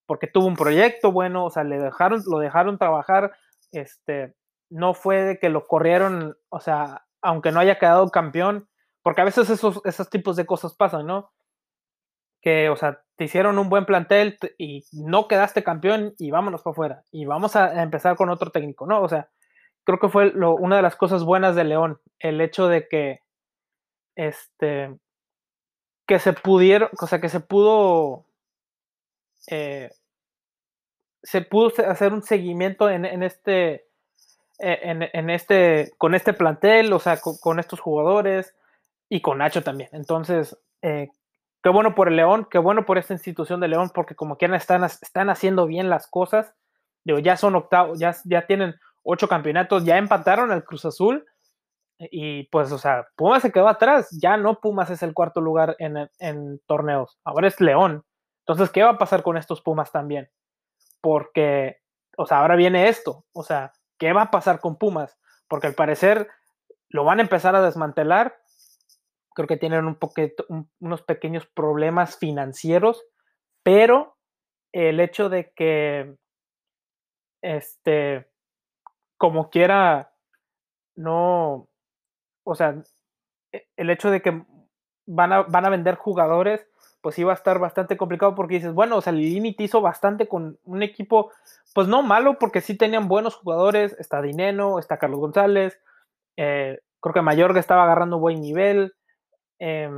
porque 0.08 0.26
tuvo 0.26 0.48
un 0.48 0.56
proyecto 0.56 1.12
bueno, 1.12 1.46
o 1.46 1.52
sea, 1.52 1.64
le 1.64 1.78
dejaron, 1.78 2.24
lo 2.26 2.40
dejaron 2.40 2.80
trabajar, 2.80 3.34
este, 3.72 4.34
no 4.72 4.96
fue 4.96 5.22
de 5.22 5.38
que 5.38 5.50
lo 5.50 5.68
corrieron, 5.68 6.36
o 6.50 6.60
sea, 6.60 7.06
aunque 7.22 7.52
no 7.52 7.60
haya 7.60 7.78
quedado 7.78 8.10
campeón, 8.10 8.68
porque 9.04 9.22
a 9.22 9.26
veces 9.26 9.48
esos, 9.52 9.80
esos 9.86 10.10
tipos 10.10 10.38
de 10.38 10.48
cosas 10.48 10.74
pasan, 10.74 11.06
¿no? 11.06 11.32
Que, 12.42 12.70
o 12.70 12.76
sea, 12.76 13.02
te 13.18 13.26
hicieron 13.26 13.60
un 13.60 13.70
buen 13.70 13.86
plantel 13.86 14.38
y 14.58 14.86
no 14.94 15.28
quedaste 15.28 15.64
campeón 15.64 16.16
y 16.18 16.32
vámonos 16.32 16.62
para 16.62 16.72
afuera 16.72 17.04
y 17.12 17.26
vamos 17.26 17.58
a 17.58 17.84
empezar 17.84 18.16
con 18.16 18.30
otro 18.30 18.52
técnico, 18.52 18.86
¿no? 18.88 19.02
O 19.02 19.10
sea, 19.10 19.30
creo 19.84 20.00
que 20.00 20.08
fue 20.08 20.32
lo, 20.32 20.56
una 20.56 20.78
de 20.78 20.82
las 20.82 20.96
cosas 20.96 21.24
buenas 21.24 21.56
de 21.56 21.66
León, 21.66 22.00
el 22.20 22.40
hecho 22.40 22.68
de 22.68 22.88
que 22.88 23.22
este, 24.16 24.98
que 26.10 26.20
se 26.20 26.34
pudieron, 26.34 26.90
o 27.00 27.08
sea, 27.08 27.22
que 27.22 27.30
se 27.30 27.40
pudo, 27.40 28.26
eh, 29.48 29.92
se 31.24 31.42
pudo 31.42 31.72
hacer 31.88 32.14
un 32.14 32.24
seguimiento 32.24 32.90
en, 32.90 33.06
este, 33.24 33.86
e, 34.60 35.10
en, 35.14 35.30
este, 35.30 35.92
con 35.98 36.16
este 36.16 36.34
plantel, 36.34 36.92
o 36.94 37.00
sea, 37.00 37.20
con, 37.22 37.60
estos 37.60 37.80
jugadores 37.80 38.56
y 39.08 39.22
con 39.22 39.38
Nacho 39.38 39.62
también. 39.62 39.90
Entonces, 39.94 40.58
eh, 40.82 41.10
qué 41.64 41.70
bueno 41.70 41.96
por 41.96 42.08
el 42.08 42.16
León, 42.16 42.48
qué 42.50 42.58
bueno 42.58 42.86
por 42.86 42.98
esta 42.98 43.14
institución 43.14 43.60
de 43.60 43.68
León, 43.68 43.92
porque 43.94 44.16
como 44.16 44.38
quieran 44.38 44.58
están, 44.58 44.84
están 44.84 45.30
haciendo 45.30 45.66
bien 45.66 45.90
las 45.90 46.08
cosas. 46.08 46.54
Digo, 47.04 47.20
ya 47.20 47.38
son 47.38 47.56
octavos, 47.56 48.00
ya, 48.00 48.16
ya 48.26 48.46
tienen 48.46 48.76
ocho 49.04 49.28
campeonatos, 49.28 49.86
ya 49.86 49.98
empataron 49.98 50.52
al 50.52 50.64
Cruz 50.64 50.86
Azul 50.86 51.26
y 52.00 52.44
pues, 52.44 52.72
o 52.72 52.78
sea, 52.78 53.08
Pumas 53.16 53.42
se 53.42 53.52
quedó 53.52 53.68
atrás. 53.68 54.08
Ya 54.22 54.38
no 54.38 54.60
Pumas 54.60 54.90
es 54.90 55.04
el 55.04 55.14
cuarto 55.14 55.42
lugar 55.42 55.76
en, 55.80 56.62
torneos. 56.66 57.20
Ahora 57.24 57.48
es 57.48 57.60
León. 57.60 58.06
Entonces, 58.46 58.70
¿qué 58.72 58.84
va 58.84 58.92
a 58.92 58.98
pasar 58.98 59.22
con 59.22 59.38
estos 59.38 59.62
Pumas 59.62 59.92
también? 59.92 60.30
Porque, 61.02 61.78
o 62.18 62.26
sea, 62.26 62.40
ahora 62.40 62.56
viene 62.56 62.88
esto. 62.88 63.26
O 63.34 63.44
sea, 63.44 63.74
¿qué 63.98 64.14
va 64.14 64.24
a 64.24 64.32
pasar 64.32 64.60
con 64.60 64.78
Pumas? 64.78 65.18
Porque 65.48 65.68
al 65.68 65.74
parecer 65.74 66.30
lo 66.88 67.04
van 67.04 67.20
a 67.20 67.24
empezar 67.24 67.56
a 67.56 67.62
desmantelar. 67.62 68.38
Creo 69.40 69.48
que 69.48 69.56
tienen 69.56 69.98
unos 70.82 71.02
pequeños 71.04 71.46
problemas 71.46 72.18
financieros, 72.18 73.06
pero 73.64 74.18
el 74.74 75.00
hecho 75.00 75.30
de 75.30 75.54
que, 75.54 76.18
este, 77.42 78.30
como 79.16 79.50
quiera, 79.50 80.12
no, 80.98 81.70
o 82.44 82.54
sea, 82.54 82.84
e, 83.54 83.66
el 83.78 83.90
hecho 83.90 84.12
de 84.12 84.22
que 84.22 84.44
van 85.06 85.32
a, 85.32 85.44
van 85.44 85.66
a 85.66 85.70
vender 85.70 85.96
jugadores, 85.96 86.68
pues 87.00 87.18
iba 87.18 87.32
a 87.32 87.36
estar 87.36 87.60
bastante 87.60 87.96
complicado 87.96 88.36
porque 88.36 88.56
dices, 88.56 88.74
bueno, 88.74 88.98
o 88.98 89.02
sea, 89.02 89.14
Lini 89.14 89.56
hizo 89.58 89.80
bastante 89.80 90.28
con 90.28 90.60
un 90.66 90.84
equipo, 90.84 91.32
pues 91.74 91.88
no 91.88 92.04
malo, 92.04 92.38
porque 92.40 92.60
sí 92.60 92.76
tenían 92.76 93.08
buenos 93.08 93.36
jugadores, 93.36 93.96
está 94.00 94.22
Dineno, 94.22 94.80
está 94.80 94.98
Carlos 94.98 95.22
González, 95.22 95.80
eh, 96.36 96.82
creo 97.00 97.14
que 97.14 97.22
Mayorga 97.22 97.62
estaba 97.62 97.86
agarrando 97.86 98.20
buen 98.20 98.42
nivel, 98.42 98.96
eh, 99.60 99.90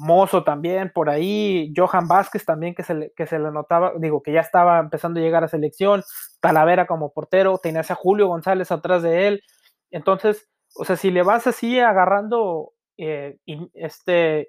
Mozo 0.00 0.42
también, 0.42 0.90
por 0.94 1.10
ahí, 1.10 1.72
Johan 1.76 2.08
Vázquez 2.08 2.44
también 2.44 2.74
que 2.74 2.82
se, 2.82 2.94
le, 2.94 3.12
que 3.16 3.26
se 3.26 3.38
le 3.38 3.50
notaba, 3.50 3.92
digo, 3.98 4.22
que 4.22 4.32
ya 4.32 4.40
estaba 4.40 4.78
empezando 4.78 5.20
a 5.20 5.22
llegar 5.22 5.44
a 5.44 5.48
selección, 5.48 6.02
Talavera 6.40 6.86
como 6.86 7.12
portero, 7.12 7.58
tenías 7.58 7.90
a 7.90 7.94
Julio 7.94 8.28
González 8.28 8.72
atrás 8.72 9.02
de 9.02 9.28
él, 9.28 9.42
entonces 9.90 10.48
o 10.74 10.84
sea, 10.84 10.96
si 10.96 11.10
le 11.10 11.22
vas 11.22 11.46
así 11.46 11.78
agarrando 11.78 12.72
eh, 12.96 13.38
este 13.74 14.48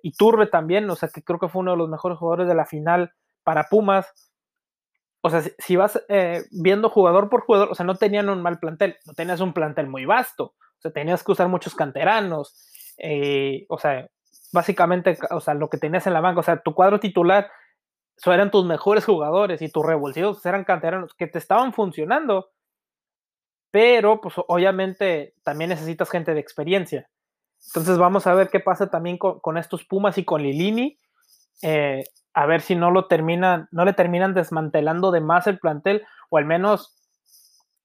también, 0.52 0.90
o 0.90 0.96
sea, 0.96 1.10
que 1.10 1.24
creo 1.24 1.40
que 1.40 1.50
fue 1.50 1.62
uno 1.62 1.72
de 1.72 1.78
los 1.78 1.90
mejores 1.90 2.18
jugadores 2.18 2.48
de 2.48 2.56
la 2.56 2.66
final 2.66 3.14
para 3.44 3.66
Pumas. 3.70 4.08
O 5.22 5.30
sea, 5.30 5.42
si, 5.58 5.76
vas 5.78 6.04
eh, 6.10 6.44
viendo 6.52 6.90
jugador 6.90 7.30
por 7.30 7.42
jugador, 7.42 7.70
o 7.72 7.76
sea, 7.76 7.86
no 7.86 7.96
tenían 7.96 8.30
un 8.30 8.42
mal 8.42 8.60
plantel, 8.60 8.98
no 9.06 9.14
tenías 9.14 9.40
un 9.40 9.54
plantel 9.54 9.88
muy 9.88 10.06
vasto, 10.06 10.46
o 10.46 10.82
sea, 10.82 10.92
tenías 10.92 11.24
que 11.24 11.32
usar 11.32 11.48
muchos 11.48 11.76
canteranos, 11.76 12.70
eh, 12.98 13.66
o 13.70 13.78
sea, 13.78 14.10
básicamente, 14.54 15.18
o 15.32 15.42
sea, 15.42 15.56
lo 15.56 15.70
que 15.70 15.78
tenías 15.78 16.08
en 16.08 16.14
la 16.14 16.22
banca, 16.22 16.40
o 16.40 16.44
sea, 16.44 16.62
tu 16.62 16.74
cuadro 16.74 17.00
titular, 17.00 17.52
eran 18.26 18.52
tus 18.52 18.66
mejores 18.66 19.04
jugadores 19.04 19.62
y 19.62 19.70
tus 19.70 19.86
revulsivos 19.86 20.46
eran 20.46 20.64
canteranos 20.64 21.14
que 21.16 21.28
te 21.28 21.40
estaban 21.40 21.74
funcionando, 21.74 22.52
pero 23.72 24.22
pues 24.22 24.36
obviamente 24.48 25.34
también 25.44 25.70
necesitas 25.70 26.10
gente 26.10 26.34
de 26.34 26.40
experiencia. 26.40 27.10
Entonces 27.68 27.98
vamos 27.98 28.28
a 28.28 28.34
ver 28.34 28.50
qué 28.50 28.60
pasa 28.60 28.90
también 28.90 29.18
con, 29.18 29.58
estos 29.58 29.84
Pumas 29.86 30.18
y 30.18 30.24
con 30.24 30.44
Lilini, 30.44 31.00
eh, 31.62 32.04
a 32.34 32.46
ver 32.46 32.62
si 32.62 32.76
no 32.76 32.92
lo 32.92 33.08
terminan, 33.08 33.68
no 33.72 33.86
le 33.86 33.94
terminan 33.94 34.34
desmantelando 34.34 35.12
de 35.12 35.22
más 35.22 35.48
el 35.48 35.60
plantel, 35.60 36.06
o 36.30 36.38
al 36.38 36.46
menos 36.46 36.96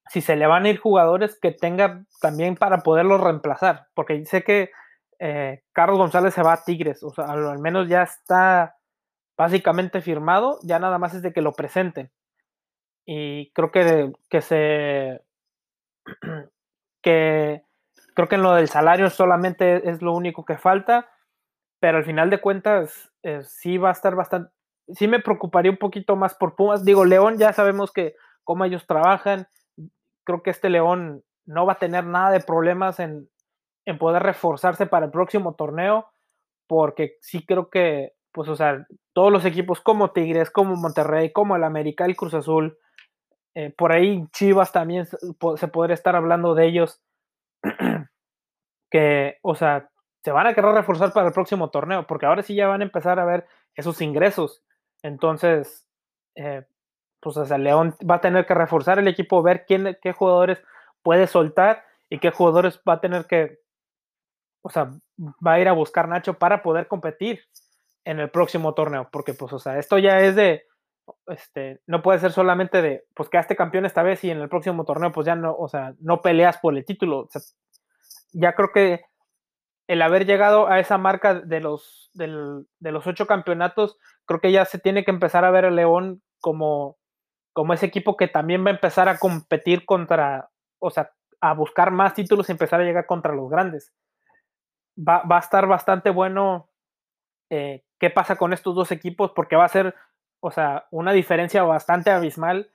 si 0.09 0.21
se 0.21 0.35
le 0.35 0.47
van 0.47 0.65
a 0.65 0.69
ir 0.69 0.79
jugadores 0.79 1.37
que 1.39 1.51
tenga 1.51 2.03
también 2.21 2.55
para 2.55 2.79
poderlo 2.79 3.17
reemplazar, 3.17 3.87
porque 3.93 4.25
sé 4.25 4.43
que 4.43 4.71
eh, 5.19 5.63
Carlos 5.73 5.97
González 5.97 6.33
se 6.33 6.43
va 6.43 6.53
a 6.53 6.63
Tigres, 6.63 7.03
o 7.03 7.11
sea, 7.11 7.25
al, 7.25 7.59
menos 7.59 7.89
ya 7.89 8.03
está 8.03 8.77
básicamente 9.37 10.01
firmado, 10.01 10.59
ya 10.63 10.79
nada 10.79 10.97
más 10.97 11.13
es 11.13 11.21
de 11.21 11.33
que 11.33 11.41
lo 11.41 11.53
presenten. 11.53 12.11
Y 13.05 13.51
creo 13.51 13.71
que, 13.71 14.13
que 14.29 14.41
se 14.41 15.21
que 17.01 17.63
creo 18.15 18.27
que 18.27 18.35
en 18.35 18.43
lo 18.43 18.53
del 18.53 18.69
salario 18.69 19.09
solamente 19.09 19.89
es 19.89 20.01
lo 20.01 20.13
único 20.13 20.45
que 20.45 20.57
falta, 20.57 21.09
pero 21.79 21.97
al 21.97 22.05
final 22.05 22.29
de 22.29 22.41
cuentas 22.41 23.11
eh, 23.23 23.43
sí 23.43 23.77
va 23.77 23.89
a 23.89 23.93
estar 23.93 24.15
bastante, 24.15 24.51
sí 24.89 25.07
me 25.07 25.19
preocuparía 25.19 25.71
un 25.71 25.77
poquito 25.77 26.15
más 26.15 26.35
por 26.35 26.55
Pumas. 26.55 26.85
Digo, 26.85 27.05
León 27.05 27.37
ya 27.37 27.53
sabemos 27.53 27.91
que 27.91 28.15
cómo 28.43 28.65
ellos 28.65 28.87
trabajan. 28.87 29.47
Creo 30.23 30.43
que 30.43 30.49
este 30.49 30.69
León 30.69 31.23
no 31.45 31.65
va 31.65 31.73
a 31.73 31.79
tener 31.79 32.05
nada 32.05 32.31
de 32.31 32.41
problemas 32.41 32.99
en, 32.99 33.29
en 33.89 33.97
poder 33.97 34.21
reforzarse 34.21 34.85
para 34.85 35.07
el 35.07 35.11
próximo 35.11 35.55
torneo, 35.55 36.05
porque 36.67 37.17
sí 37.21 37.43
creo 37.43 37.71
que, 37.71 38.13
pues, 38.31 38.47
o 38.47 38.55
sea, 38.55 38.85
todos 39.13 39.31
los 39.31 39.45
equipos 39.45 39.81
como 39.81 40.11
Tigres, 40.11 40.51
como 40.51 40.75
Monterrey, 40.75 41.31
como 41.31 41.55
el 41.55 41.63
América, 41.63 42.05
el 42.05 42.15
Cruz 42.15 42.35
Azul, 42.35 42.77
eh, 43.55 43.73
por 43.75 43.91
ahí 43.91 44.27
Chivas 44.31 44.71
también 44.71 45.07
se 45.07 45.67
podría 45.69 45.95
estar 45.95 46.15
hablando 46.15 46.53
de 46.53 46.67
ellos, 46.67 47.01
que, 48.91 49.39
o 49.41 49.55
sea, 49.55 49.89
se 50.23 50.31
van 50.31 50.45
a 50.45 50.53
querer 50.53 50.71
reforzar 50.71 51.11
para 51.11 51.29
el 51.29 51.33
próximo 51.33 51.71
torneo, 51.71 52.05
porque 52.05 52.27
ahora 52.27 52.43
sí 52.43 52.53
ya 52.53 52.67
van 52.67 52.81
a 52.81 52.85
empezar 52.85 53.19
a 53.19 53.25
ver 53.25 53.47
esos 53.73 54.01
ingresos. 54.01 54.61
Entonces, 55.01 55.87
eh, 56.35 56.63
pues 57.21 57.37
o 57.37 57.45
sea, 57.45 57.57
León 57.57 57.95
va 58.07 58.15
a 58.15 58.21
tener 58.21 58.45
que 58.45 58.53
reforzar 58.53 58.99
el 58.99 59.07
equipo, 59.07 59.41
ver 59.41 59.65
quién, 59.65 59.97
qué 59.99 60.13
jugadores 60.13 60.61
puede 61.01 61.25
soltar 61.25 61.83
y 62.07 62.19
qué 62.19 62.29
jugadores 62.29 62.79
va 62.87 62.93
a 62.93 63.01
tener 63.01 63.25
que, 63.25 63.57
o 64.61 64.69
sea, 64.69 64.91
va 65.45 65.53
a 65.53 65.59
ir 65.59 65.67
a 65.67 65.73
buscar 65.73 66.07
Nacho 66.07 66.35
para 66.35 66.61
poder 66.61 66.87
competir 66.87 67.41
en 68.05 68.19
el 68.19 68.29
próximo 68.29 68.73
torneo, 68.73 69.09
porque 69.11 69.33
pues, 69.33 69.53
o 69.53 69.59
sea, 69.59 69.77
esto 69.77 69.97
ya 69.97 70.19
es 70.19 70.35
de, 70.35 70.63
este, 71.27 71.81
no 71.87 72.01
puede 72.01 72.19
ser 72.19 72.31
solamente 72.31 72.81
de, 72.81 73.05
pues 73.13 73.29
quedaste 73.29 73.55
campeón 73.55 73.85
esta 73.85 74.03
vez 74.03 74.23
y 74.23 74.31
en 74.31 74.39
el 74.39 74.49
próximo 74.49 74.85
torneo, 74.85 75.11
pues 75.11 75.25
ya 75.25 75.35
no, 75.35 75.55
o 75.55 75.67
sea, 75.67 75.93
no 75.99 76.21
peleas 76.21 76.57
por 76.57 76.75
el 76.75 76.85
título. 76.85 77.27
ya 78.31 78.53
creo 78.53 78.71
que 78.73 79.01
el 79.87 80.01
haber 80.01 80.25
llegado 80.25 80.67
a 80.67 80.79
esa 80.79 80.97
marca 80.97 81.33
de 81.33 81.59
los, 81.59 82.11
de 82.13 82.91
los 82.91 83.07
ocho 83.07 83.25
campeonatos, 83.25 83.97
creo 84.25 84.39
que 84.39 84.51
ya 84.51 84.65
se 84.65 84.77
tiene 84.77 85.03
que 85.03 85.11
empezar 85.11 85.45
a 85.45 85.51
ver 85.51 85.65
el 85.65 85.75
León 85.75 86.21
como, 86.39 86.97
como 87.53 87.73
ese 87.73 87.87
equipo 87.87 88.15
que 88.15 88.27
también 88.27 88.63
va 88.63 88.69
a 88.69 88.75
empezar 88.75 89.09
a 89.09 89.17
competir 89.17 89.85
contra, 89.85 90.49
o 90.79 90.91
sea, 90.91 91.11
a 91.41 91.53
buscar 91.53 91.91
más 91.91 92.13
títulos 92.13 92.49
y 92.49 92.51
empezar 92.51 92.81
a 92.81 92.83
llegar 92.83 93.05
contra 93.07 93.33
los 93.33 93.49
grandes. 93.49 93.91
Va, 94.99 95.23
a 95.29 95.39
estar 95.39 95.65
bastante 95.67 96.09
bueno 96.09 96.69
eh, 97.49 97.83
qué 97.99 98.09
pasa 98.09 98.35
con 98.35 98.53
estos 98.53 98.75
dos 98.75 98.91
equipos, 98.91 99.31
porque 99.35 99.55
va 99.55 99.65
a 99.65 99.69
ser, 99.69 99.95
o 100.41 100.51
sea, 100.51 100.87
una 100.91 101.13
diferencia 101.13 101.63
bastante 101.63 102.11
abismal 102.11 102.71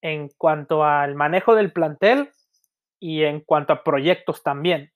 en 0.00 0.28
cuanto 0.38 0.84
al 0.84 1.14
manejo 1.14 1.54
del 1.54 1.72
plantel 1.72 2.30
y 3.00 3.24
en 3.24 3.40
cuanto 3.40 3.72
a 3.72 3.82
proyectos 3.82 4.42
también 4.42 4.94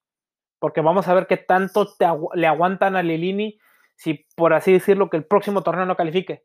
porque 0.59 0.81
vamos 0.81 1.09
a 1.09 1.15
ver 1.15 1.27
qué 1.27 1.37
tanto 1.37 1.95
le 2.35 2.47
aguantan 2.47 2.97
a 2.97 3.03
Lilini 3.03 3.59
si, 3.97 4.27
por 4.37 4.53
así 4.53 4.73
decirlo, 4.73 5.11
que 5.11 5.17
el 5.17 5.25
próximo 5.25 5.63
torneo 5.63 5.85
no 5.85 5.97
califique. 5.97 6.45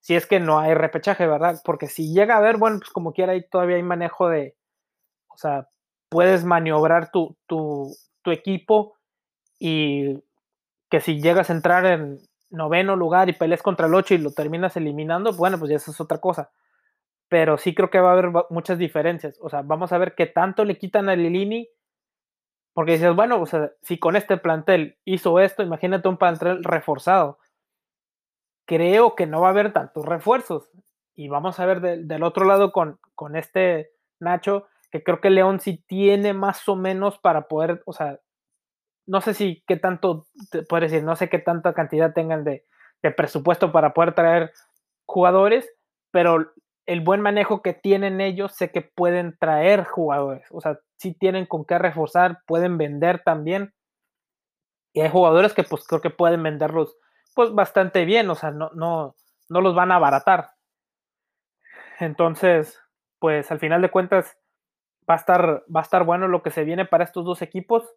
Si 0.00 0.14
es 0.14 0.26
que 0.26 0.40
no 0.40 0.58
hay 0.58 0.74
repechaje, 0.74 1.26
¿verdad? 1.26 1.60
Porque 1.64 1.86
si 1.86 2.12
llega 2.12 2.36
a 2.36 2.40
ver, 2.40 2.56
bueno, 2.56 2.78
pues 2.78 2.90
como 2.90 3.12
quiera, 3.12 3.32
ahí 3.32 3.46
todavía 3.48 3.76
hay 3.76 3.82
manejo 3.82 4.28
de, 4.28 4.56
o 5.28 5.36
sea, 5.36 5.68
puedes 6.10 6.44
maniobrar 6.44 7.10
tu, 7.10 7.36
tu, 7.46 7.94
tu 8.22 8.30
equipo 8.30 8.98
y 9.60 10.18
que 10.90 11.00
si 11.00 11.20
llegas 11.20 11.50
a 11.50 11.52
entrar 11.52 11.86
en 11.86 12.18
noveno 12.50 12.96
lugar 12.96 13.28
y 13.28 13.34
peleas 13.34 13.62
contra 13.62 13.86
el 13.86 13.94
8 13.94 14.14
y 14.14 14.18
lo 14.18 14.32
terminas 14.32 14.76
eliminando, 14.76 15.32
bueno, 15.34 15.58
pues 15.58 15.70
ya 15.70 15.76
eso 15.76 15.92
es 15.92 16.00
otra 16.00 16.18
cosa. 16.18 16.50
Pero 17.28 17.58
sí 17.58 17.74
creo 17.74 17.90
que 17.90 18.00
va 18.00 18.08
a 18.08 18.12
haber 18.14 18.32
muchas 18.50 18.78
diferencias. 18.78 19.38
O 19.40 19.48
sea, 19.48 19.62
vamos 19.62 19.92
a 19.92 19.98
ver 19.98 20.16
qué 20.16 20.26
tanto 20.26 20.64
le 20.64 20.78
quitan 20.78 21.08
a 21.08 21.14
Lilini 21.14 21.68
porque 22.72 22.92
dices, 22.92 23.14
bueno, 23.14 23.40
o 23.40 23.46
sea, 23.46 23.72
si 23.82 23.98
con 23.98 24.16
este 24.16 24.36
plantel 24.36 24.98
hizo 25.04 25.38
esto, 25.38 25.62
imagínate 25.62 26.08
un 26.08 26.16
plantel 26.16 26.64
reforzado. 26.64 27.38
Creo 28.66 29.14
que 29.14 29.26
no 29.26 29.40
va 29.40 29.48
a 29.48 29.50
haber 29.50 29.72
tantos 29.72 30.04
refuerzos. 30.06 30.70
Y 31.14 31.28
vamos 31.28 31.60
a 31.60 31.66
ver 31.66 31.80
del 31.80 32.22
otro 32.22 32.46
lado 32.46 32.72
con, 32.72 32.98
con 33.14 33.36
este 33.36 33.90
Nacho, 34.20 34.66
que 34.90 35.02
creo 35.02 35.20
que 35.20 35.30
León 35.30 35.60
sí 35.60 35.84
tiene 35.86 36.32
más 36.32 36.68
o 36.68 36.76
menos 36.76 37.18
para 37.18 37.48
poder, 37.48 37.82
o 37.84 37.92
sea, 37.92 38.20
no 39.10 39.20
sé 39.20 39.34
si 39.34 39.64
qué 39.66 39.76
tanto, 39.76 40.28
puedo 40.68 40.82
decir, 40.82 41.02
no 41.02 41.16
sé 41.16 41.28
qué 41.28 41.40
tanta 41.40 41.74
cantidad 41.74 42.14
tengan 42.14 42.44
de, 42.44 42.64
de 43.02 43.10
presupuesto 43.10 43.72
para 43.72 43.92
poder 43.92 44.14
traer 44.14 44.52
jugadores, 45.04 45.68
pero 46.12 46.52
el 46.86 47.00
buen 47.00 47.20
manejo 47.20 47.60
que 47.60 47.74
tienen 47.74 48.20
ellos, 48.20 48.54
sé 48.54 48.70
que 48.70 48.82
pueden 48.82 49.36
traer 49.36 49.84
jugadores. 49.84 50.46
O 50.52 50.60
sea, 50.60 50.78
si 50.96 51.12
tienen 51.12 51.46
con 51.46 51.64
qué 51.64 51.76
reforzar, 51.76 52.38
pueden 52.46 52.78
vender 52.78 53.20
también. 53.24 53.74
Y 54.92 55.00
hay 55.00 55.10
jugadores 55.10 55.54
que 55.54 55.64
pues 55.64 55.84
creo 55.88 56.00
que 56.00 56.10
pueden 56.10 56.44
venderlos 56.44 56.96
pues 57.34 57.52
bastante 57.52 58.04
bien, 58.04 58.30
o 58.30 58.36
sea, 58.36 58.52
no, 58.52 58.70
no, 58.74 59.16
no 59.48 59.60
los 59.60 59.74
van 59.74 59.90
a 59.90 59.96
abaratar. 59.96 60.50
Entonces, 61.98 62.80
pues 63.18 63.50
al 63.50 63.58
final 63.58 63.82
de 63.82 63.90
cuentas 63.90 64.38
va 65.08 65.14
a 65.14 65.18
estar, 65.18 65.64
va 65.74 65.80
a 65.80 65.82
estar 65.82 66.04
bueno 66.04 66.28
lo 66.28 66.44
que 66.44 66.50
se 66.52 66.62
viene 66.62 66.84
para 66.84 67.02
estos 67.02 67.24
dos 67.24 67.42
equipos. 67.42 67.92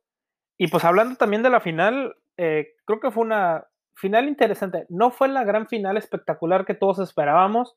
Y 0.57 0.67
pues 0.67 0.83
hablando 0.85 1.15
también 1.15 1.43
de 1.43 1.49
la 1.49 1.59
final, 1.59 2.15
eh, 2.37 2.75
creo 2.85 2.99
que 2.99 3.11
fue 3.11 3.23
una 3.23 3.65
final 3.95 4.27
interesante. 4.27 4.85
No 4.89 5.11
fue 5.11 5.27
la 5.27 5.43
gran 5.43 5.67
final 5.67 5.97
espectacular 5.97 6.65
que 6.65 6.73
todos 6.73 6.99
esperábamos, 6.99 7.75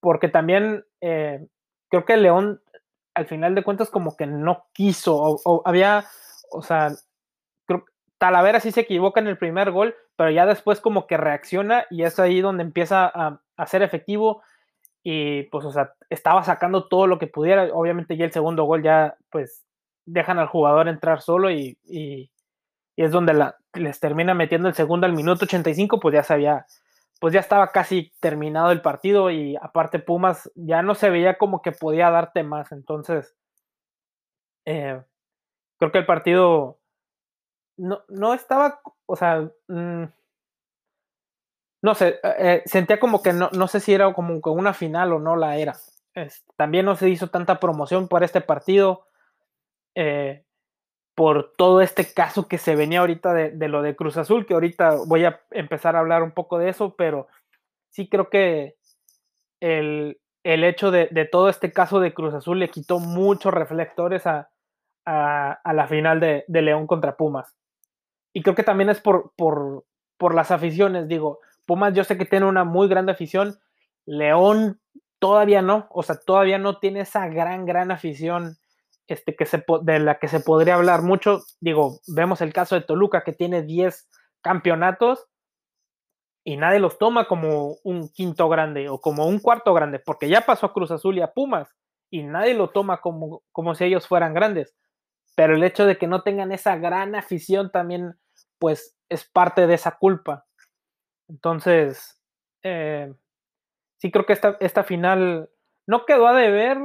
porque 0.00 0.28
también 0.28 0.84
eh, 1.00 1.46
creo 1.88 2.04
que 2.04 2.16
León 2.16 2.62
al 3.14 3.26
final 3.26 3.54
de 3.54 3.64
cuentas 3.64 3.90
como 3.90 4.16
que 4.16 4.26
no 4.26 4.66
quiso, 4.72 5.16
o, 5.16 5.62
había, 5.64 6.04
o 6.52 6.62
sea, 6.62 6.92
creo 7.66 7.84
Talavera 8.18 8.60
sí 8.60 8.70
se 8.70 8.80
equivoca 8.80 9.20
en 9.20 9.26
el 9.26 9.38
primer 9.38 9.72
gol, 9.72 9.94
pero 10.16 10.30
ya 10.30 10.46
después 10.46 10.80
como 10.80 11.06
que 11.06 11.16
reacciona 11.16 11.86
y 11.90 12.04
es 12.04 12.18
ahí 12.18 12.40
donde 12.40 12.62
empieza 12.62 13.10
a, 13.12 13.40
a 13.56 13.66
ser 13.66 13.82
efectivo 13.82 14.42
y 15.02 15.44
pues, 15.44 15.64
o 15.64 15.72
sea, 15.72 15.94
estaba 16.08 16.44
sacando 16.44 16.88
todo 16.88 17.06
lo 17.06 17.18
que 17.18 17.26
pudiera, 17.26 17.64
obviamente 17.72 18.16
ya 18.16 18.24
el 18.24 18.32
segundo 18.32 18.64
gol 18.64 18.82
ya 18.82 19.16
pues 19.30 19.64
dejan 20.12 20.38
al 20.38 20.48
jugador 20.48 20.88
entrar 20.88 21.20
solo 21.20 21.50
y, 21.50 21.78
y, 21.84 22.30
es 22.96 23.12
donde 23.12 23.32
la, 23.32 23.56
les 23.74 23.98
termina 23.98 24.34
metiendo 24.34 24.68
el 24.68 24.74
segundo 24.74 25.06
al 25.06 25.14
minuto 25.14 25.44
85, 25.46 26.00
pues 26.00 26.14
ya 26.14 26.22
sabía 26.22 26.66
pues 27.20 27.34
ya 27.34 27.40
estaba 27.40 27.70
casi 27.70 28.12
terminado 28.18 28.72
el 28.72 28.80
partido 28.80 29.30
y 29.30 29.54
aparte 29.56 29.98
Pumas 29.98 30.50
ya 30.54 30.82
no 30.82 30.94
se 30.94 31.10
veía 31.10 31.36
como 31.36 31.60
que 31.60 31.70
podía 31.70 32.10
darte 32.10 32.42
más. 32.42 32.72
Entonces, 32.72 33.36
eh, 34.64 35.02
creo 35.78 35.92
que 35.92 35.98
el 35.98 36.06
partido 36.06 36.78
no, 37.76 38.02
no 38.08 38.32
estaba, 38.32 38.80
o 39.04 39.16
sea, 39.16 39.50
mm, 39.68 40.04
no 41.82 41.94
sé, 41.94 42.20
eh, 42.38 42.62
sentía 42.64 42.98
como 42.98 43.22
que 43.22 43.34
no, 43.34 43.50
no 43.52 43.68
sé 43.68 43.80
si 43.80 43.92
era 43.92 44.12
como 44.14 44.40
una 44.42 44.72
final 44.74 45.12
o 45.12 45.18
no 45.18 45.36
la 45.36 45.58
era. 45.58 45.76
también 46.56 46.86
no 46.86 46.96
se 46.96 47.08
hizo 47.08 47.28
tanta 47.28 47.60
promoción 47.60 48.08
por 48.08 48.24
este 48.24 48.40
partido 48.40 49.06
por 51.20 51.52
todo 51.54 51.82
este 51.82 52.14
caso 52.14 52.48
que 52.48 52.56
se 52.56 52.74
venía 52.74 53.00
ahorita 53.00 53.34
de, 53.34 53.68
lo 53.68 53.82
de 53.82 53.94
Cruz 53.94 54.16
Azul, 54.16 54.46
que 54.46 54.54
ahorita 54.54 54.96
voy 55.06 55.26
a 55.26 55.42
empezar 55.50 55.94
a 55.94 55.98
hablar 55.98 56.22
un 56.22 56.30
poco 56.30 56.58
de 56.58 56.70
eso, 56.70 56.94
pero 56.96 57.28
sí 57.90 58.08
creo 58.08 58.30
que 58.30 58.76
el, 59.60 60.16
hecho 60.42 60.90
de, 60.90 61.28
todo 61.30 61.50
este 61.50 61.72
caso 61.72 62.00
de 62.00 62.14
Cruz 62.14 62.32
Azul 62.32 62.58
le 62.58 62.70
quitó 62.70 62.98
muchos 63.00 63.52
reflectores 63.52 64.26
a, 64.26 64.50
la 65.04 65.86
final 65.90 66.20
de, 66.20 66.44
León 66.48 66.86
contra 66.86 67.18
Pumas. 67.18 67.54
Y 68.32 68.42
creo 68.42 68.54
que 68.54 68.62
también 68.62 68.88
es 68.88 69.02
por, 69.02 69.34
por, 69.36 69.84
por 70.16 70.34
las 70.34 70.50
aficiones, 70.50 71.06
digo, 71.06 71.40
Pumas 71.66 71.92
yo 71.92 72.02
sé 72.02 72.16
que 72.16 72.24
tiene 72.24 72.46
una 72.46 72.64
muy 72.64 72.88
grande 72.88 73.12
afición, 73.12 73.58
León 74.06 74.80
todavía 75.18 75.60
no, 75.60 75.86
o 75.90 76.02
sea, 76.02 76.18
todavía 76.18 76.56
no 76.56 76.78
tiene 76.78 77.00
esa 77.00 77.28
gran, 77.28 77.66
gran 77.66 77.90
afición 77.90 78.56
este, 79.10 79.36
de 79.82 79.98
la 79.98 80.20
que 80.20 80.28
se 80.28 80.38
podría 80.38 80.76
hablar 80.76 81.02
mucho. 81.02 81.40
Digo, 81.60 81.98
vemos 82.06 82.40
el 82.40 82.52
caso 82.52 82.76
de 82.76 82.82
Toluca 82.82 83.24
que 83.24 83.32
tiene 83.32 83.62
10 83.62 84.08
campeonatos 84.40 85.26
y 86.44 86.56
nadie 86.56 86.78
los 86.78 86.96
toma 86.96 87.26
como 87.26 87.76
un 87.82 88.08
quinto 88.10 88.48
grande 88.48 88.88
o 88.88 89.00
como 89.00 89.26
un 89.26 89.40
cuarto 89.40 89.74
grande, 89.74 89.98
porque 89.98 90.28
ya 90.28 90.42
pasó 90.42 90.66
a 90.66 90.72
Cruz 90.72 90.92
Azul 90.92 91.18
y 91.18 91.22
a 91.22 91.32
Pumas 91.32 91.74
y 92.08 92.22
nadie 92.22 92.54
lo 92.54 92.70
toma 92.70 93.00
como, 93.00 93.42
como 93.50 93.74
si 93.74 93.84
ellos 93.84 94.06
fueran 94.06 94.32
grandes. 94.32 94.76
Pero 95.34 95.56
el 95.56 95.64
hecho 95.64 95.86
de 95.86 95.98
que 95.98 96.06
no 96.06 96.22
tengan 96.22 96.52
esa 96.52 96.76
gran 96.76 97.16
afición 97.16 97.72
también, 97.72 98.14
pues 98.60 98.96
es 99.08 99.28
parte 99.28 99.66
de 99.66 99.74
esa 99.74 99.98
culpa. 99.98 100.46
Entonces, 101.28 102.22
eh, 102.62 103.12
sí 103.98 104.12
creo 104.12 104.24
que 104.24 104.34
esta, 104.34 104.56
esta 104.60 104.84
final 104.84 105.50
no 105.88 106.06
quedó 106.06 106.28
a 106.28 106.34
deber 106.34 106.78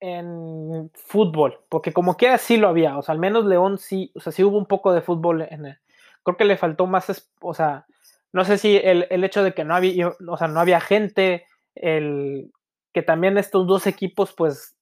en 0.00 0.90
fútbol, 0.94 1.60
porque 1.68 1.92
como 1.92 2.16
quiera 2.16 2.38
sí 2.38 2.56
lo 2.56 2.68
había, 2.68 2.96
o 2.98 3.02
sea, 3.02 3.12
al 3.12 3.18
menos 3.18 3.44
León 3.44 3.78
sí, 3.78 4.12
o 4.14 4.20
sea, 4.20 4.32
sí 4.32 4.44
hubo 4.44 4.58
un 4.58 4.66
poco 4.66 4.92
de 4.92 5.02
fútbol 5.02 5.42
en 5.42 5.66
él. 5.66 5.78
Creo 6.22 6.36
que 6.36 6.44
le 6.44 6.56
faltó 6.56 6.86
más, 6.86 7.30
o 7.40 7.54
sea, 7.54 7.86
no 8.32 8.44
sé 8.44 8.58
si 8.58 8.76
el, 8.76 9.06
hecho 9.24 9.42
de 9.42 9.54
que 9.54 9.64
no 9.64 9.74
había, 9.74 10.08
o 10.08 10.36
sea, 10.36 10.48
no 10.48 10.60
había 10.60 10.80
gente, 10.80 11.46
el 11.74 12.52
que 12.92 13.02
también 13.02 13.38
estos 13.38 13.66
dos 13.66 13.86
equipos, 13.86 14.34
pues, 14.36 14.76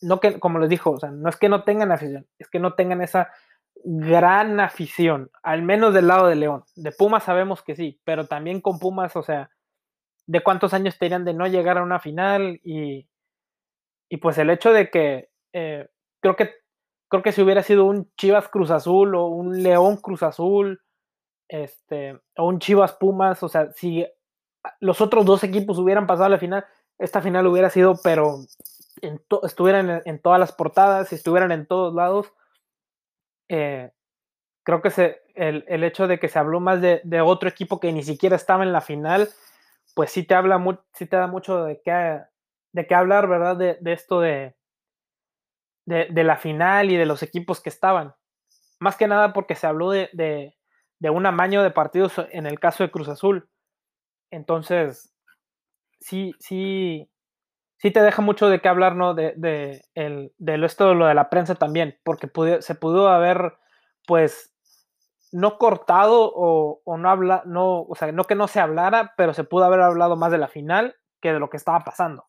no 0.00 0.20
que, 0.20 0.38
como 0.38 0.58
les 0.58 0.70
dijo, 0.70 0.92
o 0.92 0.98
sea, 0.98 1.10
no 1.10 1.28
es 1.28 1.36
que 1.36 1.48
no 1.48 1.64
tengan 1.64 1.92
afición, 1.92 2.26
es 2.38 2.48
que 2.48 2.58
no 2.58 2.74
tengan 2.74 3.02
esa 3.02 3.30
gran 3.84 4.60
afición, 4.60 5.30
al 5.42 5.62
menos 5.62 5.94
del 5.94 6.08
lado 6.08 6.26
de 6.26 6.36
León. 6.36 6.64
De 6.74 6.92
Pumas 6.92 7.24
sabemos 7.24 7.62
que 7.62 7.76
sí, 7.76 8.00
pero 8.04 8.26
también 8.26 8.60
con 8.60 8.78
Pumas, 8.78 9.14
o 9.16 9.22
sea, 9.22 9.50
de 10.26 10.42
cuántos 10.42 10.74
años 10.74 10.98
tenían 10.98 11.24
de 11.24 11.34
no 11.34 11.46
llegar 11.46 11.78
a 11.78 11.82
una 11.82 12.00
final 12.00 12.60
y, 12.64 13.08
y 14.08 14.18
pues 14.18 14.38
el 14.38 14.50
hecho 14.50 14.72
de 14.72 14.90
que 14.90 15.30
eh, 15.52 15.88
creo 16.20 16.36
que 16.36 16.50
creo 17.08 17.22
que 17.22 17.32
si 17.32 17.42
hubiera 17.42 17.62
sido 17.62 17.84
un 17.84 18.10
Chivas 18.16 18.48
Cruz 18.48 18.70
Azul 18.70 19.14
o 19.14 19.26
un 19.26 19.62
León 19.62 19.96
Cruz 19.96 20.22
Azul, 20.22 20.80
este, 21.48 22.20
o 22.36 22.46
un 22.46 22.58
Chivas 22.58 22.92
Pumas, 22.92 23.42
o 23.42 23.48
sea, 23.48 23.72
si 23.72 24.06
los 24.80 25.00
otros 25.00 25.24
dos 25.24 25.42
equipos 25.44 25.78
hubieran 25.78 26.06
pasado 26.06 26.26
a 26.26 26.30
la 26.30 26.38
final, 26.38 26.66
esta 26.98 27.22
final 27.22 27.46
hubiera 27.46 27.70
sido, 27.70 27.94
pero 28.02 28.40
estuvieran 29.42 30.02
en, 30.04 30.20
todas 30.20 30.38
las 30.38 30.52
portadas, 30.52 31.12
estuvieran 31.12 31.52
en 31.52 31.66
todos 31.66 31.94
lados. 31.94 32.32
Eh, 33.48 33.90
creo 34.62 34.82
que 34.82 34.90
se, 34.90 35.22
el, 35.34 35.64
el, 35.68 35.84
hecho 35.84 36.06
de 36.06 36.18
que 36.18 36.28
se 36.28 36.38
habló 36.38 36.60
más 36.60 36.82
de, 36.82 37.00
de, 37.04 37.20
otro 37.22 37.48
equipo 37.48 37.80
que 37.80 37.92
ni 37.92 38.02
siquiera 38.02 38.36
estaba 38.36 38.64
en 38.64 38.72
la 38.72 38.82
final, 38.82 39.28
pues 39.94 40.10
sí 40.10 40.24
te 40.24 40.34
habla, 40.34 40.62
sí 40.92 41.06
te 41.06 41.16
da 41.16 41.26
mucho 41.26 41.64
de 41.64 41.80
qué, 41.80 42.20
de 42.72 42.86
qué 42.86 42.94
hablar, 42.94 43.28
¿verdad? 43.28 43.56
De, 43.56 43.78
de 43.80 43.92
esto 43.92 44.20
de, 44.20 44.54
de, 45.88 46.24
la 46.24 46.36
final 46.36 46.90
y 46.90 46.96
de 46.96 47.06
los 47.06 47.22
equipos 47.22 47.60
que 47.60 47.70
estaban. 47.70 48.14
Más 48.78 48.96
que 48.96 49.08
nada 49.08 49.32
porque 49.32 49.54
se 49.54 49.66
habló 49.66 49.90
de, 49.90 50.10
de, 50.12 51.10
un 51.10 51.26
amaño 51.26 51.62
de 51.62 51.70
partidos 51.70 52.12
en 52.30 52.46
el 52.46 52.60
caso 52.60 52.84
de 52.84 52.90
Cruz 52.90 53.08
Azul. 53.08 53.48
Entonces, 54.30 55.14
sí, 56.00 56.34
sí, 56.38 57.10
sí 57.78 57.90
te 57.90 58.02
deja 58.02 58.20
mucho 58.20 58.48
de 58.48 58.60
qué 58.60 58.68
hablar, 58.68 58.96
¿no? 58.96 59.14
De, 59.14 59.32
de, 59.36 59.82
el, 59.94 60.32
de 60.36 60.64
esto 60.66 60.88
de 60.88 60.94
lo 60.94 61.06
de 61.06 61.14
la 61.14 61.30
prensa 61.30 61.54
también, 61.54 61.98
porque 62.04 62.28
se 62.60 62.74
pudo 62.74 63.08
haber, 63.08 63.54
pues, 64.06 64.54
no 65.32 65.58
cortado 65.58 66.30
o, 66.34 66.82
o 66.84 66.96
no 66.98 67.10
habla, 67.10 67.42
no, 67.46 67.82
o 67.82 67.94
sea, 67.94 68.12
no 68.12 68.24
que 68.24 68.34
no 68.34 68.46
se 68.46 68.60
hablara, 68.60 69.14
pero 69.16 69.32
se 69.32 69.44
pudo 69.44 69.64
haber 69.64 69.80
hablado 69.80 70.16
más 70.16 70.32
de 70.32 70.38
la 70.38 70.48
final 70.48 70.96
que 71.20 71.32
de 71.32 71.40
lo 71.40 71.48
que 71.48 71.56
estaba 71.56 71.80
pasando. 71.80 72.27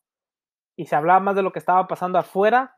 Y 0.80 0.86
se 0.86 0.96
hablaba 0.96 1.20
más 1.20 1.36
de 1.36 1.42
lo 1.42 1.52
que 1.52 1.58
estaba 1.58 1.86
pasando 1.86 2.18
afuera 2.18 2.74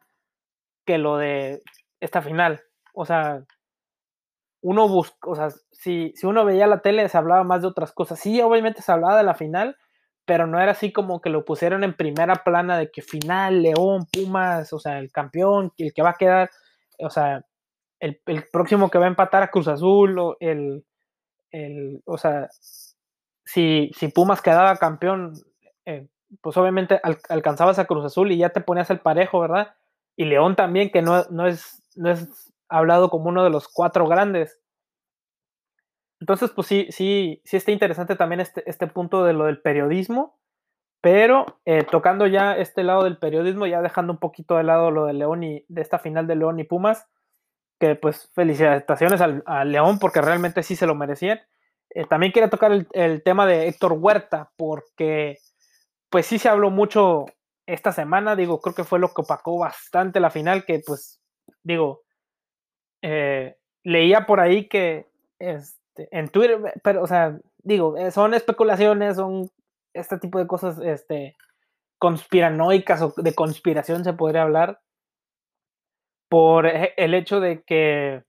que 0.84 0.98
lo 0.98 1.18
de 1.18 1.62
esta 2.00 2.20
final. 2.20 2.60
O 2.94 3.06
sea, 3.06 3.44
uno 4.60 4.88
busca, 4.88 5.30
o 5.30 5.36
sea, 5.36 5.50
si, 5.70 6.12
si 6.16 6.26
uno 6.26 6.44
veía 6.44 6.66
la 6.66 6.80
tele 6.82 7.08
se 7.08 7.16
hablaba 7.16 7.44
más 7.44 7.62
de 7.62 7.68
otras 7.68 7.92
cosas. 7.92 8.18
Sí, 8.18 8.40
obviamente 8.40 8.82
se 8.82 8.90
hablaba 8.90 9.16
de 9.16 9.22
la 9.22 9.36
final, 9.36 9.76
pero 10.24 10.48
no 10.48 10.58
era 10.58 10.72
así 10.72 10.90
como 10.90 11.20
que 11.20 11.30
lo 11.30 11.44
pusieron 11.44 11.84
en 11.84 11.94
primera 11.94 12.42
plana 12.42 12.76
de 12.76 12.90
que 12.90 13.02
final, 13.02 13.62
León, 13.62 14.06
Pumas, 14.12 14.72
o 14.72 14.80
sea, 14.80 14.98
el 14.98 15.12
campeón, 15.12 15.72
el 15.78 15.94
que 15.94 16.02
va 16.02 16.10
a 16.10 16.18
quedar, 16.18 16.50
o 16.98 17.08
sea, 17.08 17.44
el, 18.00 18.20
próximo 18.52 18.90
que 18.90 18.98
va 18.98 19.04
a 19.04 19.10
empatar 19.10 19.44
a 19.44 19.50
Cruz 19.52 19.68
Azul, 19.68 20.18
o 20.18 20.36
el, 20.40 20.84
el 21.52 22.02
o 22.04 22.18
sea, 22.18 22.48
si, 23.44 23.92
si 23.96 24.08
Pumas 24.08 24.42
quedaba 24.42 24.76
campeón, 24.76 25.34
eh, 25.84 26.08
pues 26.40 26.56
obviamente 26.56 27.00
alcanzabas 27.28 27.78
a 27.78 27.84
Cruz 27.84 28.04
Azul 28.04 28.32
y 28.32 28.38
ya 28.38 28.50
te 28.50 28.60
ponías 28.60 28.90
el 28.90 29.00
parejo, 29.00 29.40
¿verdad? 29.40 29.74
y 30.16 30.24
León 30.24 30.56
también, 30.56 30.90
que 30.90 31.02
no, 31.02 31.24
no, 31.30 31.46
es, 31.46 31.82
no 31.96 32.10
es 32.10 32.52
hablado 32.68 33.10
como 33.10 33.28
uno 33.28 33.44
de 33.44 33.50
los 33.50 33.68
cuatro 33.68 34.06
grandes. 34.06 34.60
Entonces, 36.20 36.50
pues 36.50 36.66
sí, 36.66 36.86
sí, 36.90 37.42
sí 37.44 37.56
está 37.56 37.72
interesante 37.72 38.16
también 38.16 38.40
este, 38.40 38.68
este 38.68 38.86
punto 38.86 39.24
de 39.24 39.32
lo 39.32 39.46
del 39.46 39.60
periodismo, 39.60 40.38
pero 41.00 41.60
eh, 41.64 41.84
tocando 41.90 42.26
ya 42.26 42.56
este 42.56 42.84
lado 42.84 43.04
del 43.04 43.18
periodismo, 43.18 43.66
ya 43.66 43.82
dejando 43.82 44.12
un 44.12 44.20
poquito 44.20 44.56
de 44.56 44.62
lado 44.62 44.90
lo 44.90 45.06
de 45.06 45.14
León 45.14 45.42
y 45.42 45.64
de 45.68 45.82
esta 45.82 45.98
final 45.98 46.26
de 46.26 46.36
León 46.36 46.60
y 46.60 46.64
Pumas, 46.64 47.08
que 47.80 47.96
pues 47.96 48.30
felicitaciones 48.34 49.20
al, 49.20 49.42
León 49.72 49.98
porque 49.98 50.20
realmente 50.20 50.62
sí 50.62 50.76
se 50.76 50.86
lo 50.86 50.94
merecían. 50.94 51.40
Eh, 51.90 52.06
también 52.06 52.32
quería 52.32 52.48
tocar 52.48 52.70
el, 52.92 53.22
tema 53.22 53.44
de 53.46 53.66
Héctor 53.66 53.94
Huerta, 53.94 54.52
porque 54.56 55.38
pues 56.12 56.26
sí 56.26 56.38
se 56.38 56.50
habló 56.50 56.70
mucho 56.70 57.24
esta 57.66 57.90
semana, 57.90 58.36
digo, 58.36 58.60
creo 58.60 58.74
que 58.74 58.84
fue 58.84 58.98
lo 58.98 59.08
que 59.08 59.22
opacó 59.22 59.58
bastante 59.58 60.20
la 60.20 60.30
final, 60.30 60.66
que 60.66 60.80
pues, 60.86 61.20
digo, 61.62 62.02
eh, 63.02 63.56
leía 63.82 64.26
por 64.26 64.38
ahí 64.38 64.68
que 64.68 65.06
este, 65.38 66.08
en 66.10 66.28
Twitter, 66.28 66.60
pero, 66.84 67.02
o 67.02 67.06
sea, 67.06 67.38
digo, 67.58 67.96
eh, 67.96 68.10
son 68.10 68.34
especulaciones, 68.34 69.16
son 69.16 69.50
este 69.94 70.18
tipo 70.18 70.38
de 70.38 70.46
cosas, 70.46 70.78
este, 70.80 71.34
conspiranoicas 71.98 73.00
o 73.00 73.14
de 73.16 73.34
conspiración 73.34 74.04
se 74.04 74.12
podría 74.12 74.42
hablar, 74.42 74.80
por 76.28 76.66
e, 76.66 76.92
el 76.98 77.14
hecho 77.14 77.40
de 77.40 77.62
que, 77.62 78.22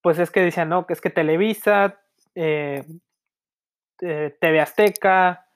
pues 0.00 0.18
es 0.18 0.30
que 0.30 0.40
decían, 0.40 0.70
no, 0.70 0.86
que 0.86 0.94
es 0.94 1.02
que 1.02 1.10
Televisa, 1.10 2.00
eh, 2.34 2.82
TV 3.98 4.60
Azteca, 4.60 5.47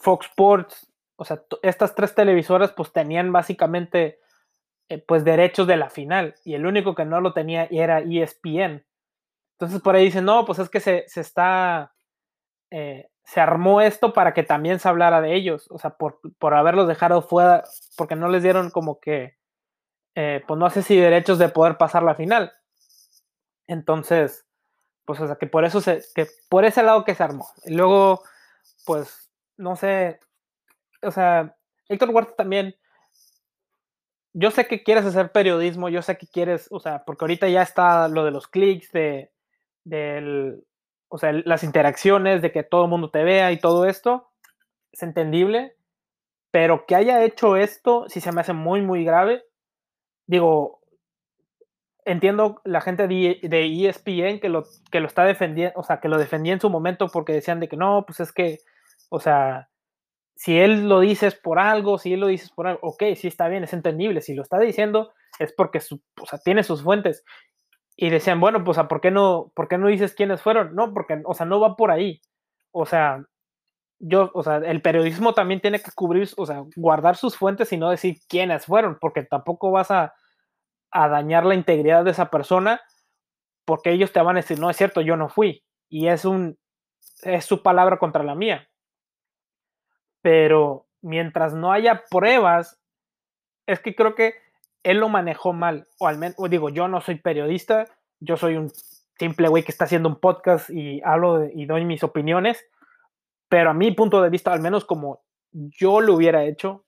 Fox 0.00 0.26
Sports 0.26 0.92
o 1.22 1.24
sea, 1.24 1.40
estas 1.62 1.94
tres 1.94 2.16
televisoras 2.16 2.72
pues 2.72 2.92
tenían 2.92 3.30
básicamente 3.30 4.18
eh, 4.88 4.98
pues 4.98 5.24
derechos 5.24 5.68
de 5.68 5.76
la 5.76 5.88
final 5.88 6.34
y 6.44 6.54
el 6.54 6.66
único 6.66 6.96
que 6.96 7.04
no 7.04 7.20
lo 7.20 7.32
tenía 7.32 7.68
era 7.70 8.00
ESPN. 8.00 8.84
Entonces 9.52 9.80
por 9.82 9.94
ahí 9.94 10.06
dicen, 10.06 10.24
no, 10.24 10.44
pues 10.44 10.58
es 10.58 10.68
que 10.68 10.80
se, 10.80 11.04
está, 11.14 11.92
eh, 12.72 13.08
se 13.22 13.40
armó 13.40 13.80
esto 13.80 14.12
para 14.12 14.34
que 14.34 14.42
también 14.42 14.80
se 14.80 14.88
hablara 14.88 15.20
de 15.20 15.36
ellos, 15.36 15.70
o 15.70 15.78
sea, 15.78 15.90
por, 15.90 16.18
por 16.40 16.54
haberlos 16.54 16.88
dejado 16.88 17.22
fuera, 17.22 17.62
porque 17.96 18.16
no 18.16 18.28
les 18.28 18.42
dieron 18.42 18.70
como 18.70 18.98
que, 18.98 19.36
eh, 20.16 20.42
pues 20.48 20.58
no 20.58 20.70
sé 20.70 20.82
si 20.82 20.96
derechos 20.96 21.38
de 21.38 21.50
poder 21.50 21.76
pasar 21.76 22.02
la 22.02 22.16
final. 22.16 22.52
Entonces, 23.68 24.44
pues 25.04 25.20
o 25.20 25.26
sea, 25.28 25.36
que 25.36 25.46
por 25.46 25.64
eso 25.64 25.80
se, 25.80 26.02
que 26.16 26.26
por 26.48 26.64
ese 26.64 26.82
lado 26.82 27.04
que 27.04 27.14
se 27.14 27.22
armó. 27.22 27.46
Y 27.64 27.74
luego, 27.74 28.24
pues, 28.84 29.30
no 29.56 29.76
sé, 29.76 30.18
o 31.02 31.10
sea, 31.10 31.56
Héctor 31.88 32.10
Huerta 32.10 32.34
también, 32.36 32.76
yo 34.32 34.50
sé 34.50 34.66
que 34.66 34.82
quieres 34.82 35.04
hacer 35.04 35.32
periodismo, 35.32 35.88
yo 35.88 36.02
sé 36.02 36.16
que 36.16 36.26
quieres, 36.26 36.68
o 36.70 36.80
sea, 36.80 37.04
porque 37.04 37.24
ahorita 37.24 37.48
ya 37.48 37.62
está 37.62 38.08
lo 38.08 38.24
de 38.24 38.30
los 38.30 38.48
clics, 38.48 38.90
de, 38.92 39.30
del, 39.84 40.64
o 41.08 41.18
sea, 41.18 41.32
las 41.32 41.64
interacciones, 41.64 42.40
de 42.40 42.52
que 42.52 42.62
todo 42.62 42.84
el 42.84 42.90
mundo 42.90 43.10
te 43.10 43.24
vea 43.24 43.52
y 43.52 43.58
todo 43.58 43.84
esto, 43.84 44.30
es 44.92 45.02
entendible, 45.02 45.76
pero 46.50 46.86
que 46.86 46.94
haya 46.94 47.24
hecho 47.24 47.56
esto, 47.56 48.06
sí 48.08 48.20
se 48.20 48.32
me 48.32 48.40
hace 48.42 48.52
muy, 48.52 48.82
muy 48.82 49.04
grave. 49.04 49.44
Digo, 50.26 50.80
entiendo 52.04 52.60
la 52.64 52.80
gente 52.80 53.08
de, 53.08 53.88
ESPN 53.88 54.40
que 54.40 54.48
lo, 54.48 54.64
que 54.90 55.00
lo 55.00 55.06
está 55.06 55.24
defendiendo, 55.24 55.78
o 55.78 55.82
sea, 55.82 56.00
que 56.00 56.08
lo 56.08 56.18
defendía 56.18 56.52
en 56.52 56.60
su 56.60 56.70
momento 56.70 57.08
porque 57.08 57.32
decían 57.32 57.60
de 57.60 57.68
que 57.68 57.76
no, 57.76 58.04
pues 58.06 58.20
es 58.20 58.32
que, 58.32 58.60
o 59.12 59.20
sea, 59.20 59.68
si 60.34 60.58
él 60.58 60.88
lo 60.88 61.00
dice 61.00 61.26
es 61.26 61.34
por 61.34 61.58
algo, 61.58 61.98
si 61.98 62.14
él 62.14 62.20
lo 62.20 62.28
dice 62.28 62.48
por 62.54 62.66
algo, 62.66 62.80
ok, 62.82 63.02
sí 63.14 63.28
está 63.28 63.46
bien, 63.48 63.62
es 63.62 63.74
entendible. 63.74 64.22
Si 64.22 64.34
lo 64.34 64.42
está 64.42 64.58
diciendo 64.58 65.12
es 65.38 65.52
porque 65.52 65.80
su, 65.80 66.02
o 66.18 66.24
sea, 66.24 66.38
tiene 66.38 66.64
sus 66.64 66.82
fuentes. 66.82 67.22
Y 67.94 68.08
decían, 68.08 68.40
bueno, 68.40 68.64
pues, 68.64 68.78
¿por 68.88 69.02
qué, 69.02 69.10
no, 69.10 69.52
¿por 69.54 69.68
qué 69.68 69.76
no 69.76 69.88
dices 69.88 70.14
quiénes 70.14 70.40
fueron? 70.40 70.74
No, 70.74 70.94
porque, 70.94 71.20
o 71.26 71.34
sea, 71.34 71.44
no 71.44 71.60
va 71.60 71.76
por 71.76 71.90
ahí. 71.90 72.22
O 72.70 72.86
sea, 72.86 73.22
yo, 73.98 74.30
o 74.32 74.42
sea, 74.42 74.56
el 74.56 74.80
periodismo 74.80 75.34
también 75.34 75.60
tiene 75.60 75.82
que 75.82 75.90
cubrir, 75.94 76.30
o 76.38 76.46
sea, 76.46 76.64
guardar 76.74 77.16
sus 77.16 77.36
fuentes 77.36 77.70
y 77.74 77.76
no 77.76 77.90
decir 77.90 78.16
quiénes 78.28 78.64
fueron, 78.64 78.96
porque 78.98 79.24
tampoco 79.24 79.70
vas 79.72 79.90
a, 79.90 80.14
a 80.90 81.08
dañar 81.08 81.44
la 81.44 81.54
integridad 81.54 82.02
de 82.02 82.12
esa 82.12 82.30
persona, 82.30 82.80
porque 83.66 83.92
ellos 83.92 84.10
te 84.10 84.22
van 84.22 84.36
a 84.36 84.40
decir, 84.40 84.58
no 84.58 84.70
es 84.70 84.76
cierto, 84.78 85.02
yo 85.02 85.18
no 85.18 85.28
fui. 85.28 85.62
Y 85.90 86.08
es 86.08 86.24
un, 86.24 86.58
es 87.24 87.44
su 87.44 87.62
palabra 87.62 87.98
contra 87.98 88.24
la 88.24 88.34
mía 88.34 88.66
pero 90.22 90.86
mientras 91.02 91.54
no 91.54 91.72
haya 91.72 92.04
pruebas, 92.08 92.80
es 93.66 93.80
que 93.80 93.94
creo 93.94 94.14
que 94.14 94.34
él 94.82 94.98
lo 94.98 95.08
manejó 95.08 95.52
mal, 95.52 95.88
o 95.98 96.08
al 96.08 96.18
menos, 96.18 96.36
digo, 96.48 96.68
yo 96.70 96.88
no 96.88 97.00
soy 97.00 97.16
periodista, 97.16 97.86
yo 98.20 98.36
soy 98.36 98.56
un 98.56 98.70
simple 99.18 99.48
güey 99.48 99.62
que 99.62 99.70
está 99.70 99.84
haciendo 99.84 100.08
un 100.08 100.18
podcast 100.18 100.70
y 100.70 101.00
hablo 101.04 101.44
y 101.44 101.66
doy 101.66 101.84
mis 101.84 102.02
opiniones, 102.02 102.64
pero 103.48 103.70
a 103.70 103.74
mi 103.74 103.92
punto 103.92 104.22
de 104.22 104.30
vista, 104.30 104.52
al 104.52 104.60
menos 104.60 104.84
como 104.84 105.22
yo 105.52 106.00
lo 106.00 106.14
hubiera 106.14 106.44
hecho, 106.44 106.84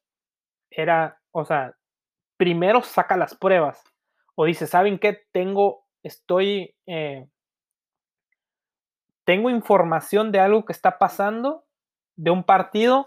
era, 0.70 1.20
o 1.31 1.44
sea, 1.44 1.77
primero 2.37 2.83
saca 2.83 3.16
las 3.16 3.37
pruebas, 3.37 3.83
o 4.35 4.47
dice, 4.47 4.66
¿saben 4.66 4.99
qué? 4.99 5.27
Tengo, 5.31 5.87
estoy, 6.03 6.75
eh, 6.87 7.29
tengo 9.25 9.51
información 9.51 10.33
de 10.33 10.40
algo 10.40 10.64
que 10.64 10.73
está 10.73 10.99
pasando, 10.99 11.64
de 12.16 12.31
un 12.31 12.42
partido, 12.44 13.07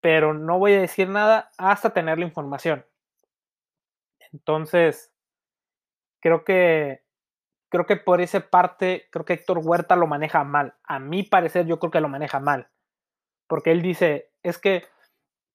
pero 0.00 0.34
no 0.34 0.58
voy 0.58 0.74
a 0.74 0.80
decir 0.80 1.08
nada 1.08 1.50
hasta 1.58 1.90
tener 1.90 2.18
la 2.18 2.24
información. 2.26 2.84
Entonces, 4.32 5.12
creo 6.20 6.44
que 6.44 7.02
creo 7.68 7.86
que 7.86 7.96
por 7.96 8.20
esa 8.20 8.40
parte, 8.40 9.08
creo 9.10 9.24
que 9.24 9.34
Héctor 9.34 9.60
Huerta 9.62 9.96
lo 9.96 10.06
maneja 10.06 10.44
mal. 10.44 10.74
A 10.84 10.98
mi 10.98 11.22
parecer, 11.22 11.66
yo 11.66 11.78
creo 11.78 11.90
que 11.90 12.00
lo 12.00 12.08
maneja 12.08 12.40
mal. 12.40 12.68
Porque 13.46 13.70
él 13.72 13.82
dice, 13.82 14.30
es 14.42 14.58
que, 14.58 14.84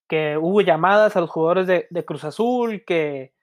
que 0.08 0.38
hubo 0.38 0.62
llamadas 0.62 1.16
a 1.16 1.22
los 1.22 1.30
jugadores 1.30 1.68
de, 1.68 2.06
Cruz 2.06 2.24
Azul, 2.24 2.84
que, 2.86 3.34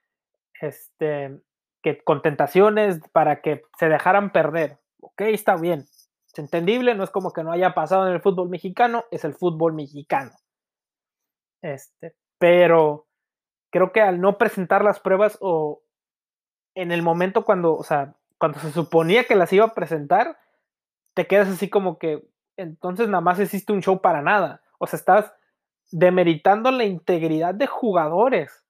este, 0.61 1.41
que 1.81 2.03
con 2.03 2.21
tentaciones 2.21 2.99
para 3.11 3.41
que 3.41 3.63
se 3.77 3.89
dejaran 3.89 4.31
perder. 4.31 4.79
Ok, 4.99 5.21
está 5.21 5.55
bien. 5.55 5.81
es 5.81 6.39
entendible, 6.39 6.95
no 6.95 7.03
es 7.03 7.09
como 7.09 7.33
que 7.33 7.43
no 7.43 7.51
haya 7.51 7.73
pasado 7.73 8.07
en 8.07 8.13
el 8.13 8.21
fútbol 8.21 8.49
mexicano, 8.49 9.05
es 9.11 9.25
el 9.25 9.33
fútbol 9.33 9.73
mexicano. 9.73 10.31
Este, 11.61 12.15
pero 12.39 13.07
creo 13.71 13.91
que 13.91 14.01
al 14.01 14.19
no 14.19 14.37
presentar 14.37 14.83
las 14.83 14.99
pruebas 14.99 15.37
o 15.41 15.83
en 16.75 16.91
el 16.91 17.01
momento 17.01 17.43
cuando, 17.43 17.75
o 17.75 17.83
sea, 17.83 18.15
cuando 18.37 18.59
se 18.59 18.71
suponía 18.71 19.25
que 19.25 19.35
las 19.35 19.53
iba 19.53 19.65
a 19.65 19.73
presentar, 19.73 20.37
te 21.13 21.27
quedas 21.27 21.49
así 21.49 21.69
como 21.69 21.97
que 21.99 22.27
entonces 22.57 23.07
nada 23.07 23.21
más 23.21 23.39
hiciste 23.39 23.73
un 23.73 23.81
show 23.81 24.01
para 24.01 24.21
nada. 24.21 24.61
O 24.79 24.87
sea, 24.87 24.97
estás 24.97 25.33
demeritando 25.91 26.71
la 26.71 26.85
integridad 26.85 27.53
de 27.53 27.67
jugadores. 27.67 28.65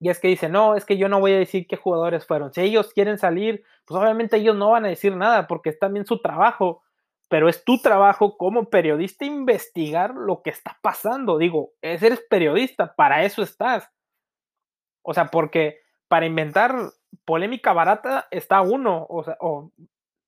Y 0.00 0.08
es 0.08 0.18
que 0.18 0.28
dice, 0.28 0.48
no, 0.48 0.74
es 0.74 0.84
que 0.84 0.96
yo 0.96 1.08
no 1.08 1.20
voy 1.20 1.32
a 1.32 1.38
decir 1.38 1.66
qué 1.68 1.76
jugadores 1.76 2.26
fueron. 2.26 2.52
Si 2.52 2.60
ellos 2.60 2.92
quieren 2.92 3.18
salir, 3.18 3.64
pues 3.84 4.00
obviamente 4.00 4.36
ellos 4.36 4.56
no 4.56 4.70
van 4.70 4.84
a 4.84 4.88
decir 4.88 5.16
nada 5.16 5.46
porque 5.46 5.70
es 5.70 5.78
también 5.78 6.06
su 6.06 6.20
trabajo. 6.20 6.81
Pero 7.32 7.48
es 7.48 7.64
tu 7.64 7.80
trabajo 7.80 8.36
como 8.36 8.68
periodista 8.68 9.24
investigar 9.24 10.14
lo 10.14 10.42
que 10.42 10.50
está 10.50 10.78
pasando. 10.82 11.38
Digo, 11.38 11.72
eres 11.80 12.20
periodista, 12.28 12.94
para 12.94 13.24
eso 13.24 13.40
estás. 13.40 13.90
O 15.00 15.14
sea, 15.14 15.30
porque 15.30 15.78
para 16.08 16.26
inventar 16.26 16.74
polémica 17.24 17.72
barata 17.72 18.28
está 18.30 18.60
uno, 18.60 19.06
o 19.08 19.24
sea, 19.24 19.38
o 19.40 19.72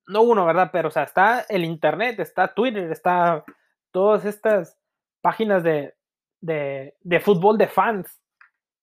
no 0.06 0.22
uno, 0.22 0.46
¿verdad? 0.46 0.70
Pero, 0.72 0.88
está 0.88 1.44
el 1.50 1.66
Internet, 1.66 2.20
está 2.20 2.54
Twitter, 2.54 2.90
está 2.90 3.44
todas 3.90 4.24
estas 4.24 4.78
páginas 5.20 5.62
de, 5.62 5.92
de, 6.40 6.96
de 7.02 7.20
fútbol 7.20 7.58
de 7.58 7.68
fans 7.68 8.18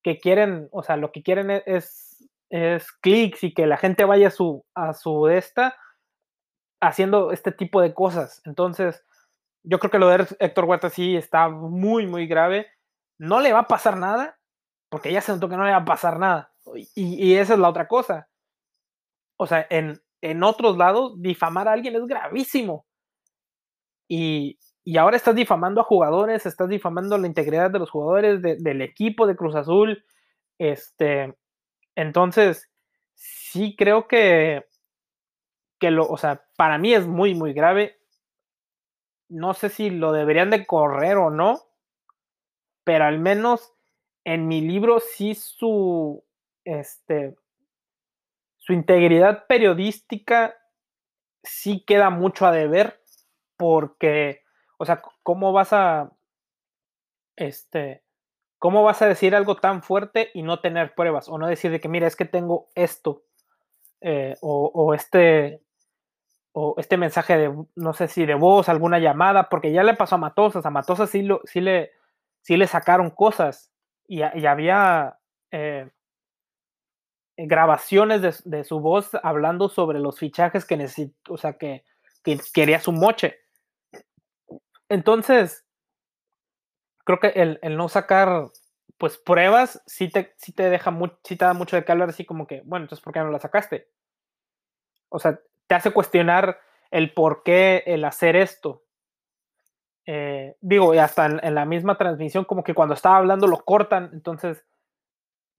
que 0.04 0.20
quieren, 0.20 0.70
o 0.72 0.84
sea, 0.84 0.96
lo 0.96 1.12
que 1.12 1.24
quieren 1.24 1.50
e, 1.50 1.64
es, 1.66 2.30
es, 2.52 2.92
clics 2.92 3.44
y 3.44 3.56
que 3.56 3.66
la 3.66 3.78
gente 3.78 4.06
vaya 4.06 4.28
a 4.28 4.32
su, 4.32 4.64
a 4.76 4.94
su 4.94 5.28
esta 5.28 5.76
haciendo 6.82 7.32
este 7.32 7.52
tipo 7.52 7.82
de 7.82 7.94
cosas. 7.94 8.42
Entonces, 8.46 9.04
yo 9.64 9.80
creo 9.80 9.92
que 9.92 10.00
lo 10.00 10.10
de 10.10 10.28
Héctor 10.40 10.66
Huerta 10.66 10.90
sí 10.90 11.16
está 11.16 11.48
muy, 11.50 12.08
muy 12.08 12.28
grave. 12.28 12.68
No 13.18 13.40
le 13.40 13.54
va 13.54 13.60
a 13.60 13.68
pasar 13.68 13.98
nada, 13.98 14.40
porque 14.90 15.14
ya 15.14 15.22
se 15.22 15.32
notó 15.32 15.48
que 15.48 15.58
no 15.58 15.64
le 15.64 15.72
va 15.72 15.78
a 15.78 15.86
pasar 15.86 16.20
nada. 16.20 16.52
Y, 16.96 17.26
y 17.26 17.36
esa 17.36 17.54
es 17.54 17.60
la 17.60 17.70
otra 17.70 17.88
cosa. 17.88 18.28
O 19.38 19.48
sea, 19.48 19.66
en, 19.70 20.02
en 20.22 20.44
otros 20.44 20.78
lados, 20.78 21.22
difamar 21.22 21.68
a 21.68 21.74
alguien 21.74 21.96
es 21.96 22.06
gravísimo. 22.06 22.86
Y, 24.08 24.60
y 24.84 24.98
ahora 24.98 25.18
estás 25.18 25.36
difamando 25.36 25.82
a 25.82 25.86
jugadores, 25.86 26.46
estás 26.46 26.68
difamando 26.68 27.18
la 27.18 27.28
integridad 27.28 27.70
de 27.70 27.80
los 27.80 27.90
jugadores, 27.90 28.42
del 28.42 28.82
equipo 28.82 29.28
de 29.28 29.36
Cruz 29.36 29.56
Azul. 29.56 30.04
Este, 30.58 31.36
entonces, 31.96 32.70
sí 33.14 33.76
creo 33.78 34.08
que, 34.08 34.66
que 35.80 35.92
lo, 35.92 36.08
o 36.08 36.18
sea, 36.18 36.44
para 36.62 36.78
mí 36.78 36.94
es 36.94 37.08
muy, 37.08 37.34
muy 37.34 37.54
grave. 37.54 37.98
No 39.30 39.56
sé 39.56 39.70
si 39.70 39.90
lo 39.90 40.12
deberían 40.12 40.52
de 40.52 40.68
correr 40.68 41.18
o 41.18 41.32
no, 41.32 41.60
pero 42.84 43.06
al 43.06 43.18
menos 43.18 43.74
en 44.26 44.48
mi 44.48 44.62
libro 44.62 45.00
sí 45.00 45.34
su, 45.34 46.24
este, 46.64 47.36
su 48.60 48.74
integridad 48.74 49.48
periodística 49.48 50.56
sí 51.42 51.84
queda 51.84 52.12
mucho 52.12 52.46
a 52.46 52.52
deber 52.52 53.02
porque 53.58 54.44
o 54.78 54.86
sea, 54.86 55.02
¿cómo 55.24 55.54
vas 55.54 55.74
a, 55.74 56.12
este, 57.38 58.04
cómo 58.60 58.84
vas 58.84 59.02
a 59.02 59.08
decir 59.08 59.36
algo 59.36 59.56
tan 59.56 59.82
fuerte 59.82 60.30
y 60.36 60.44
no 60.44 60.60
tener 60.60 60.94
pruebas? 60.94 61.28
O 61.28 61.40
no 61.40 61.48
decir 61.48 61.72
de 61.72 61.80
que, 61.80 61.90
mira, 61.90 62.06
es 62.06 62.16
que 62.16 62.26
tengo 62.26 62.70
esto, 62.76 63.24
eh, 64.02 64.36
o, 64.42 64.94
este, 64.94 65.64
o 66.54 66.76
este 66.78 66.98
mensaje 66.98 67.38
de, 67.38 67.66
no 67.76 67.94
sé 67.94 68.08
si 68.08 68.26
de 68.26 68.36
voz, 68.36 68.70
alguna 68.70 69.00
llamada, 69.00 69.50
porque 69.50 69.72
ya 69.72 69.84
le 69.84 69.96
pasó 69.96 70.16
a 70.16 70.20
Matosas, 70.20 70.66
a 70.66 70.70
Matosas 70.70 71.10
sí, 71.10 71.22
lo, 71.22 71.42
sí, 71.46 71.62
le, 71.62 71.92
sí 72.42 72.58
le 72.58 72.68
sacaron 72.68 73.10
cosas 73.10 73.72
y, 74.08 74.22
había 74.22 75.18
eh, 75.52 75.90
grabaciones 77.38 78.22
de, 78.22 78.36
de, 78.44 78.64
su 78.66 78.82
voz 78.82 79.12
hablando 79.24 79.70
sobre 79.70 80.00
los 80.00 80.20
fichajes 80.20 80.66
que 80.66 80.76
necesitó, 80.78 81.34
o 81.34 81.38
sea, 81.38 81.54
que, 81.54 81.86
que 82.24 82.40
quería 82.54 82.80
su 82.80 82.92
moche. 82.92 83.40
Entonces, 84.90 85.66
creo 87.06 87.20
que 87.20 87.28
el, 87.28 87.78
no 87.78 87.90
sacar 87.90 88.50
pues 88.98 89.18
pruebas 89.18 89.82
sí 89.88 90.10
te, 90.10 90.36
te 90.56 90.70
deja 90.70 90.92
mucho, 90.92 91.18
sí 91.24 91.36
te 91.36 91.46
da 91.46 91.54
mucho 91.54 91.76
de 91.76 91.86
calor 91.86 92.10
así 92.10 92.26
como 92.26 92.46
que, 92.46 92.62
bueno, 92.66 92.86
entonces 92.86 93.04
¿por 93.04 93.14
qué 93.14 93.20
no 93.20 93.32
la 93.32 93.40
sacaste? 93.40 93.90
O 95.10 95.18
sea, 95.18 95.40
te 95.72 95.76
hace 95.76 95.92
cuestionar 95.92 96.60
el 96.90 97.14
por 97.14 97.44
qué 97.44 97.84
el 97.86 98.04
hacer 98.04 98.36
esto. 98.36 98.84
Eh, 100.06 100.58
digo, 100.60 100.94
y 100.94 100.98
hasta 100.98 101.28
en, 101.28 101.56
la 101.56 101.64
misma 101.64 101.98
transmisión, 101.98 102.44
como 102.44 102.62
que 102.62 102.74
cuando 102.74 102.94
estaba 102.94 103.16
hablando 103.16 103.48
lo 103.48 103.64
cortan, 103.64 104.10
entonces 104.12 104.66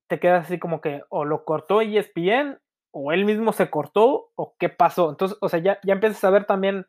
te 0.08 0.20
quedas 0.20 0.44
así 0.44 0.58
como 0.58 0.82
que 0.82 1.02
o 1.08 1.24
lo 1.24 1.46
cortó 1.46 1.80
ESPN 1.80 2.60
o 2.90 3.12
él 3.12 3.24
mismo 3.24 3.54
se 3.54 3.70
cortó 3.70 4.32
o 4.34 4.54
qué 4.58 4.68
pasó. 4.68 5.08
Entonces, 5.08 5.38
o 5.40 5.48
sea, 5.48 5.60
ya, 5.60 5.80
ya 5.82 5.94
empiezas 5.94 6.22
a 6.24 6.30
ver 6.30 6.44
también 6.44 6.86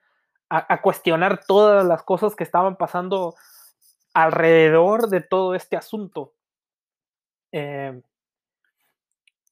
a, 0.49 0.81
cuestionar 0.81 1.45
todas 1.45 1.85
las 1.85 2.03
cosas 2.03 2.35
que 2.35 2.43
estaban 2.43 2.75
pasando 2.75 3.35
alrededor 4.13 5.07
de 5.07 5.21
todo 5.21 5.55
este 5.55 5.77
asunto. 5.77 6.33
Eh, 7.53 8.01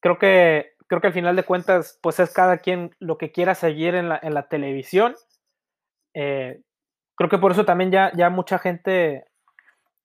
creo 0.00 0.18
que 0.18 0.71
creo 0.92 1.00
que 1.00 1.06
al 1.06 1.14
final 1.14 1.36
de 1.36 1.44
cuentas, 1.44 1.98
pues 2.02 2.20
es 2.20 2.34
cada 2.34 2.58
quien 2.58 2.94
lo 2.98 3.16
que 3.16 3.32
quiera 3.32 3.54
seguir 3.54 3.94
en 3.94 4.10
la, 4.10 4.48
televisión. 4.50 5.14
Eh, 6.12 6.60
creo 7.14 7.30
que 7.30 7.38
por 7.38 7.52
eso 7.52 7.64
también 7.64 7.90
ya, 7.90 8.12
ya 8.14 8.28
mucha 8.28 8.58
gente 8.58 9.24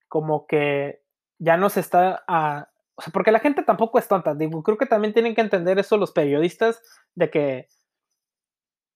como 0.08 0.48
que 0.48 1.02
ya 1.40 1.58
no 1.58 1.70
se 1.70 1.82
está 1.82 2.24
a, 2.26 2.70
o 2.96 3.02
sea, 3.02 3.12
porque 3.12 3.34
la 3.34 3.42
gente 3.42 3.64
tampoco 3.64 4.00
es 4.00 4.08
tonta, 4.08 4.34
digo, 4.34 4.64
creo 4.64 4.78
que 4.78 4.86
también 4.86 5.14
tienen 5.14 5.36
que 5.36 5.42
entender 5.42 5.78
eso 5.78 5.98
los 5.98 6.14
periodistas, 6.14 6.82
de 7.16 7.30
que 7.30 7.68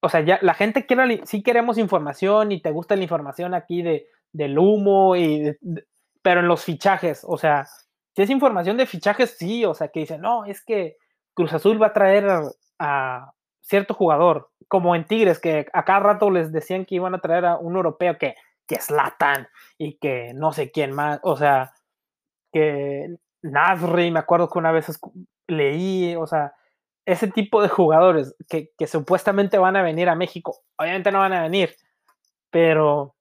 o 0.01 0.07
sea, 0.07 0.21
ya 0.21 0.39
la 0.41 0.53
gente 0.53 0.85
quiere, 0.85 1.25
sí 1.25 1.43
queremos 1.43 1.77
información 1.77 2.53
y 2.53 2.61
te 2.61 2.71
gusta 2.71 2.95
la 2.95 3.03
información 3.03 3.53
aquí 3.53 3.81
de, 3.81 4.07
del 4.31 4.57
humo, 4.57 5.17
y 5.17 5.57
pero 6.21 6.39
en 6.39 6.47
los 6.47 6.63
fichajes, 6.63 7.25
o 7.27 7.37
sea, 7.37 7.65
si 8.15 8.21
es 8.21 8.29
información 8.29 8.77
de 8.77 8.85
fichajes, 8.85 9.35
sí, 9.37 9.65
o 9.65 9.73
sea, 9.73 9.89
que 9.89 9.99
dicen, 9.99 10.21
no, 10.21 10.45
es 10.45 10.63
que 10.63 10.95
Cruz 11.33 11.53
Azul 11.53 11.81
va 11.81 11.87
a 11.87 11.93
traer 11.93 12.27
a, 12.79 13.33
cierto 13.61 13.93
jugador, 13.93 14.49
como 14.67 14.95
en 14.95 15.05
Tigres, 15.05 15.39
que 15.39 15.67
a 15.73 15.85
cada 15.85 15.99
rato 15.99 16.29
les 16.29 16.51
decían 16.51 16.85
que 16.85 16.95
iban 16.95 17.15
a 17.15 17.21
traer 17.21 17.45
a 17.45 17.57
un 17.57 17.75
europeo 17.75 18.17
que, 18.17 18.35
que 18.67 18.75
es 18.75 18.89
Latan 18.89 19.47
y 19.77 19.97
que 19.97 20.33
no 20.33 20.51
sé 20.51 20.71
quién 20.71 20.91
más, 20.91 21.19
o 21.23 21.37
sea, 21.37 21.73
que 22.51 23.17
Nasri, 23.41 24.11
me 24.11 24.19
acuerdo 24.19 24.49
que 24.49 24.59
una 24.59 24.71
vez 24.71 24.99
leí, 25.47 26.15
o 26.15 26.27
sea, 26.27 26.53
ese 27.05 27.27
tipo 27.27 27.61
de 27.61 27.69
jugadores 27.69 28.35
que, 28.47 28.71
supuestamente 28.87 29.57
van 29.57 29.75
a 29.75 29.81
venir 29.81 30.09
a 30.09 30.15
México, 30.15 30.61
obviamente 30.77 31.11
no 31.11 31.19
van 31.19 31.33
a 31.33 31.41
venir, 31.43 31.75
pero 32.49 33.15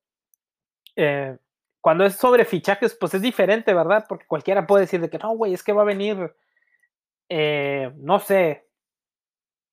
eh, 0.95 1.37
cuando 1.81 2.05
es 2.05 2.15
sobre 2.15 2.45
fichajes, 2.45 2.95
pues 2.95 3.13
es 3.13 3.21
diferente, 3.21 3.73
¿verdad? 3.73 4.05
Porque 4.07 4.27
cualquiera 4.27 4.67
puede 4.67 4.83
decir 4.83 5.01
de 5.01 5.09
que 5.09 5.17
no, 5.17 5.35
güey, 5.35 5.53
es 5.53 5.63
que 5.63 5.73
va 5.73 5.81
a 5.81 5.85
venir, 5.85 6.33
eh, 7.33 7.93
no 7.95 8.19
sé, 8.19 8.67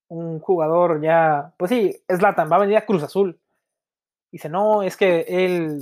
un 0.07 0.39
jugador 0.39 1.01
ya, 1.01 1.53
pues 1.57 1.67
sí, 1.67 1.93
es 2.07 2.21
Latan, 2.21 2.49
va 2.49 2.55
a 2.55 2.59
venir 2.59 2.77
a 2.77 2.85
Cruz 2.85 3.03
Azul. 3.03 3.37
Dice, 4.31 4.47
no, 4.47 4.81
es 4.81 4.95
que 4.95 5.25
él 5.27 5.81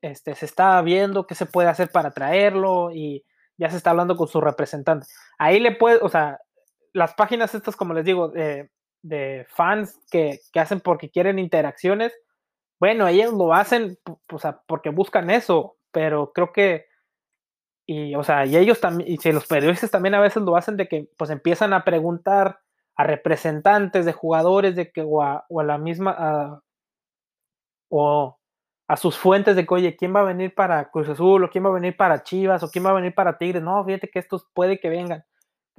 este, 0.00 0.36
se 0.36 0.46
está 0.46 0.80
viendo 0.80 1.26
qué 1.26 1.34
se 1.34 1.46
puede 1.46 1.68
hacer 1.68 1.90
para 1.90 2.12
traerlo 2.12 2.92
y 2.92 3.24
ya 3.56 3.68
se 3.68 3.78
está 3.78 3.90
hablando 3.90 4.16
con 4.16 4.28
su 4.28 4.40
representante. 4.40 5.08
Ahí 5.38 5.58
le 5.58 5.72
puede, 5.72 5.98
o 6.02 6.08
sea, 6.08 6.38
las 6.92 7.14
páginas 7.14 7.52
estas, 7.52 7.74
como 7.74 7.94
les 7.94 8.04
digo, 8.04 8.28
de, 8.28 8.70
fans 9.48 9.98
que, 10.12 10.38
hacen 10.54 10.78
porque 10.78 11.10
quieren 11.10 11.40
interacciones, 11.40 12.12
bueno, 12.78 13.08
ellos 13.08 13.32
lo 13.32 13.52
hacen 13.54 13.98
porque 14.68 14.90
buscan 14.90 15.30
eso, 15.30 15.78
pero 15.90 16.32
creo 16.32 16.52
que, 16.52 16.86
y, 17.88 18.14
o 18.14 18.22
sea, 18.22 18.44
y 18.44 18.56
ellos 18.56 18.80
también, 18.80 19.10
y 19.10 19.16
si 19.16 19.32
los 19.32 19.46
periodistas 19.46 19.90
también 19.90 20.14
a 20.14 20.20
veces 20.20 20.42
lo 20.42 20.56
hacen 20.56 20.76
de 20.76 20.88
que, 20.88 21.08
pues 21.16 21.30
empiezan 21.30 21.72
a 21.72 21.84
preguntar 21.84 22.60
a 22.94 23.04
representantes 23.04 24.04
de 24.04 24.12
jugadores 24.12 24.76
de 24.76 24.92
que, 24.92 25.02
o 25.02 25.22
a, 25.22 25.46
la 25.48 25.78
misma, 25.78 26.62
o 27.88 28.38
a 28.86 28.96
sus 28.96 29.16
fuentes 29.16 29.56
de 29.56 29.66
que, 29.66 29.74
oye, 29.74 29.96
¿quién 29.96 30.14
va 30.14 30.20
a 30.20 30.24
venir 30.24 30.54
para 30.54 30.90
Cruz 30.90 31.08
Azul? 31.08 31.44
¿O 31.44 31.50
quién 31.50 31.64
va 31.64 31.70
a 31.70 31.74
venir 31.74 31.96
para 31.96 32.22
Chivas? 32.22 32.62
¿O 32.62 32.70
quién 32.70 32.84
va 32.84 32.90
a 32.90 32.94
venir 32.94 33.14
para 33.14 33.38
Tigres? 33.38 33.62
No, 33.62 33.82
fíjate 33.84 34.10
que 34.10 34.18
estos 34.18 34.46
puede 34.52 34.78
que 34.78 34.90
vengan 34.90 35.24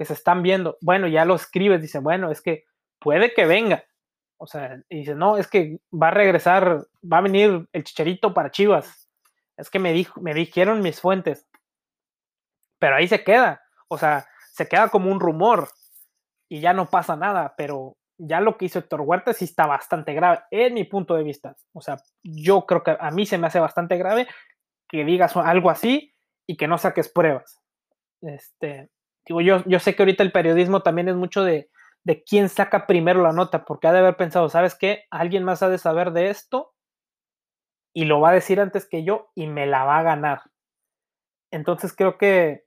que 0.00 0.06
se 0.06 0.14
están 0.14 0.42
viendo. 0.42 0.78
Bueno, 0.80 1.08
ya 1.08 1.26
lo 1.26 1.34
escribes, 1.34 1.82
dice, 1.82 1.98
bueno, 1.98 2.30
es 2.30 2.40
que 2.40 2.64
puede 2.98 3.34
que 3.34 3.44
venga. 3.44 3.84
O 4.38 4.46
sea, 4.46 4.82
y 4.88 5.00
dice, 5.00 5.14
no, 5.14 5.36
es 5.36 5.46
que 5.46 5.78
va 5.92 6.08
a 6.08 6.12
regresar, 6.12 6.86
va 7.04 7.18
a 7.18 7.20
venir 7.20 7.68
el 7.74 7.84
chicharito 7.84 8.32
para 8.32 8.50
Chivas. 8.50 9.10
Es 9.58 9.68
que 9.68 9.78
me, 9.78 9.92
dijo, 9.92 10.18
me 10.22 10.32
dijeron 10.32 10.80
mis 10.80 11.02
fuentes. 11.02 11.46
Pero 12.80 12.96
ahí 12.96 13.06
se 13.06 13.22
queda. 13.22 13.62
O 13.86 13.96
sea, 13.96 14.26
se 14.52 14.66
queda 14.66 14.88
como 14.88 15.12
un 15.12 15.20
rumor 15.20 15.68
y 16.48 16.60
ya 16.60 16.72
no 16.72 16.86
pasa 16.86 17.14
nada. 17.14 17.54
Pero 17.56 17.96
ya 18.18 18.40
lo 18.40 18.56
que 18.56 18.64
hizo 18.64 18.80
Héctor 18.80 19.02
Huerta 19.02 19.32
sí 19.32 19.44
está 19.44 19.66
bastante 19.66 20.12
grave, 20.12 20.40
en 20.50 20.74
mi 20.74 20.84
punto 20.84 21.14
de 21.14 21.22
vista. 21.22 21.56
O 21.72 21.80
sea, 21.80 21.98
yo 22.22 22.66
creo 22.66 22.82
que 22.82 22.96
a 22.98 23.10
mí 23.12 23.24
se 23.24 23.38
me 23.38 23.46
hace 23.46 23.60
bastante 23.60 23.96
grave 23.96 24.26
que 24.88 25.04
digas 25.04 25.36
algo 25.36 25.70
así 25.70 26.14
y 26.46 26.56
que 26.56 26.66
no 26.66 26.76
saques 26.76 27.08
pruebas. 27.08 27.60
Este, 28.20 28.90
digo, 29.24 29.40
yo, 29.40 29.62
yo 29.66 29.78
sé 29.78 29.94
que 29.94 30.02
ahorita 30.02 30.22
el 30.22 30.32
periodismo 30.32 30.82
también 30.82 31.08
es 31.08 31.14
mucho 31.14 31.44
de, 31.44 31.70
de 32.04 32.22
quién 32.24 32.48
saca 32.48 32.86
primero 32.86 33.22
la 33.22 33.32
nota, 33.32 33.64
porque 33.64 33.86
ha 33.86 33.92
de 33.92 34.00
haber 34.00 34.16
pensado, 34.16 34.48
¿sabes 34.48 34.74
qué? 34.74 35.04
Alguien 35.10 35.44
más 35.44 35.62
ha 35.62 35.68
de 35.68 35.78
saber 35.78 36.12
de 36.12 36.30
esto 36.30 36.74
y 37.94 38.04
lo 38.04 38.20
va 38.20 38.30
a 38.30 38.34
decir 38.34 38.60
antes 38.60 38.88
que 38.88 39.04
yo 39.04 39.30
y 39.34 39.46
me 39.46 39.66
la 39.66 39.84
va 39.84 39.98
a 39.98 40.02
ganar. 40.02 40.42
Entonces 41.50 41.94
creo 41.94 42.18
que 42.18 42.64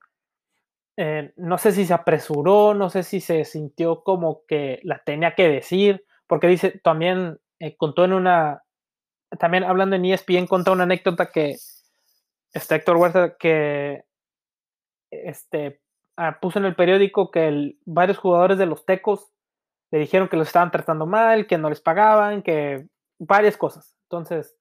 eh, 0.97 1.34
no 1.38 1.58
sé 1.58 1.71
si 1.71 1.86
se 1.86 1.93
apresuró, 1.93 2.73
no 2.73 2.89
sé 2.89 3.03
si 3.03 3.19
se 3.19 3.45
sintió 3.45 4.03
como 4.03 4.43
que 4.47 4.79
la 4.84 4.99
tenía 5.03 5.36
que 5.36 5.47
decir, 5.47 6.06
porque 6.27 6.47
dice, 6.47 6.79
también 6.84 7.39
eh, 7.60 7.75
contó 7.77 8.06
en 8.06 8.13
una, 8.13 8.63
también 9.39 9.63
hablando 9.63 9.95
en 9.95 10.06
ESPN, 10.06 10.45
contó 10.47 10.71
una 10.73 10.84
anécdota 10.84 11.32
que 11.32 11.58
este 12.53 12.75
Héctor 12.75 12.97
Huerta, 12.97 13.36
que 13.38 14.03
este, 15.10 15.82
ah, 16.17 16.39
puso 16.39 16.60
en 16.60 16.65
el 16.65 16.75
periódico 16.75 17.32
que 17.32 17.75
varios 17.86 18.17
jugadores 18.17 18.58
de 18.58 18.67
los 18.67 18.86
Tecos 18.86 19.32
le 19.91 19.99
dijeron 19.99 20.27
que 20.27 20.38
los 20.38 20.47
estaban 20.47 20.71
tratando 20.71 21.06
mal, 21.06 21.47
que 21.47 21.58
no 21.58 21.69
les 21.69 21.82
pagaban, 21.82 22.41
que 22.41 22.88
varias 23.19 23.58
cosas. 23.58 23.95
Entonces, 24.03 24.56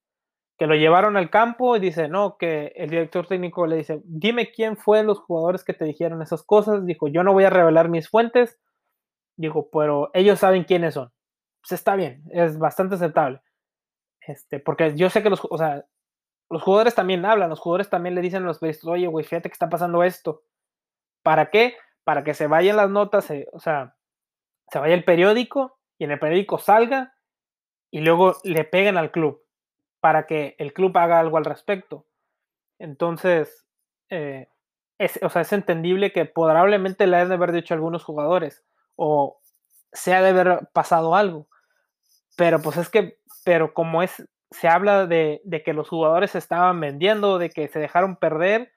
que 0.58 0.66
lo 0.66 0.74
llevaron 0.74 1.16
al 1.16 1.30
campo 1.30 1.76
y 1.76 1.80
dice, 1.80 2.08
no, 2.08 2.36
que 2.36 2.72
el 2.76 2.90
director 2.90 3.26
técnico 3.26 3.66
le 3.66 3.76
dice, 3.76 4.00
dime 4.04 4.52
quién 4.52 4.76
fue 4.76 5.02
los 5.02 5.18
jugadores 5.18 5.64
que 5.64 5.74
te 5.74 5.84
dijeron 5.84 6.22
esas 6.22 6.42
cosas. 6.42 6.84
Dijo, 6.86 7.08
yo 7.08 7.22
no 7.22 7.32
voy 7.32 7.44
a 7.44 7.50
revelar 7.50 7.88
mis 7.88 8.08
fuentes. 8.08 8.60
Dijo, 9.36 9.68
pero 9.70 10.10
ellos 10.14 10.38
saben 10.38 10.64
quiénes 10.64 10.94
son. 10.94 11.10
Pues 11.62 11.72
está 11.72 11.96
bien, 11.96 12.22
es 12.30 12.58
bastante 12.58 12.96
aceptable. 12.96 13.40
Este, 14.20 14.60
porque 14.60 14.94
yo 14.96 15.10
sé 15.10 15.22
que 15.22 15.30
los, 15.30 15.40
o 15.48 15.58
sea, 15.58 15.84
los 16.50 16.62
jugadores 16.62 16.94
también 16.94 17.24
hablan, 17.24 17.50
los 17.50 17.60
jugadores 17.60 17.88
también 17.88 18.14
le 18.14 18.20
dicen 18.20 18.42
a 18.42 18.46
los 18.46 18.58
periodistas, 18.58 18.88
oye, 18.88 19.06
güey, 19.06 19.24
fíjate 19.24 19.48
que 19.48 19.54
está 19.54 19.68
pasando 19.68 20.04
esto. 20.04 20.42
¿Para 21.22 21.50
qué? 21.50 21.76
Para 22.04 22.24
que 22.24 22.34
se 22.34 22.46
vayan 22.46 22.76
las 22.76 22.90
notas, 22.90 23.32
o 23.52 23.58
sea, 23.58 23.96
se 24.70 24.78
vaya 24.78 24.94
el 24.94 25.04
periódico 25.04 25.78
y 25.98 26.04
en 26.04 26.12
el 26.12 26.18
periódico 26.18 26.58
salga 26.58 27.14
y 27.90 28.00
luego 28.00 28.36
le 28.44 28.64
peguen 28.64 28.96
al 28.96 29.10
club 29.10 29.41
para 30.02 30.26
que 30.26 30.56
el 30.58 30.74
club 30.74 30.98
haga 30.98 31.20
algo 31.20 31.36
al 31.36 31.44
respecto. 31.44 32.06
Entonces, 32.80 33.64
eh, 34.10 34.48
es, 34.98 35.20
o 35.22 35.28
sea, 35.28 35.42
es 35.42 35.52
entendible 35.52 36.12
que 36.12 36.24
probablemente 36.24 37.06
le 37.06 37.16
hayan 37.16 37.28
de 37.28 37.36
haber 37.36 37.52
dicho 37.52 37.72
a 37.72 37.76
algunos 37.76 38.02
jugadores 38.02 38.64
o 38.96 39.40
se 39.92 40.12
ha 40.12 40.20
de 40.20 40.30
haber 40.30 40.68
pasado 40.72 41.14
algo. 41.14 41.46
Pero 42.36 42.60
pues 42.60 42.78
es 42.78 42.88
que, 42.88 43.20
pero 43.44 43.74
como 43.74 44.02
es, 44.02 44.28
se 44.50 44.66
habla 44.66 45.06
de, 45.06 45.40
que 45.64 45.72
los 45.72 45.88
jugadores 45.88 46.34
estaban 46.34 46.80
vendiendo, 46.80 47.38
de 47.38 47.50
que 47.50 47.68
se 47.68 47.78
dejaron 47.78 48.16
perder, 48.16 48.72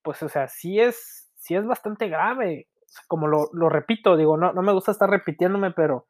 pues 0.00 0.22
o 0.22 0.30
sea, 0.30 0.48
sí 0.48 0.80
es, 0.80 1.30
sí 1.36 1.54
es 1.54 1.66
bastante 1.66 2.08
grave. 2.08 2.66
Como 3.08 3.26
lo, 3.26 3.50
lo 3.52 3.68
repito, 3.68 4.16
digo, 4.16 4.38
no, 4.38 4.54
no 4.54 4.62
me 4.62 4.72
gusta 4.72 4.92
estar 4.92 5.10
repitiéndome, 5.10 5.72
pero, 5.72 6.06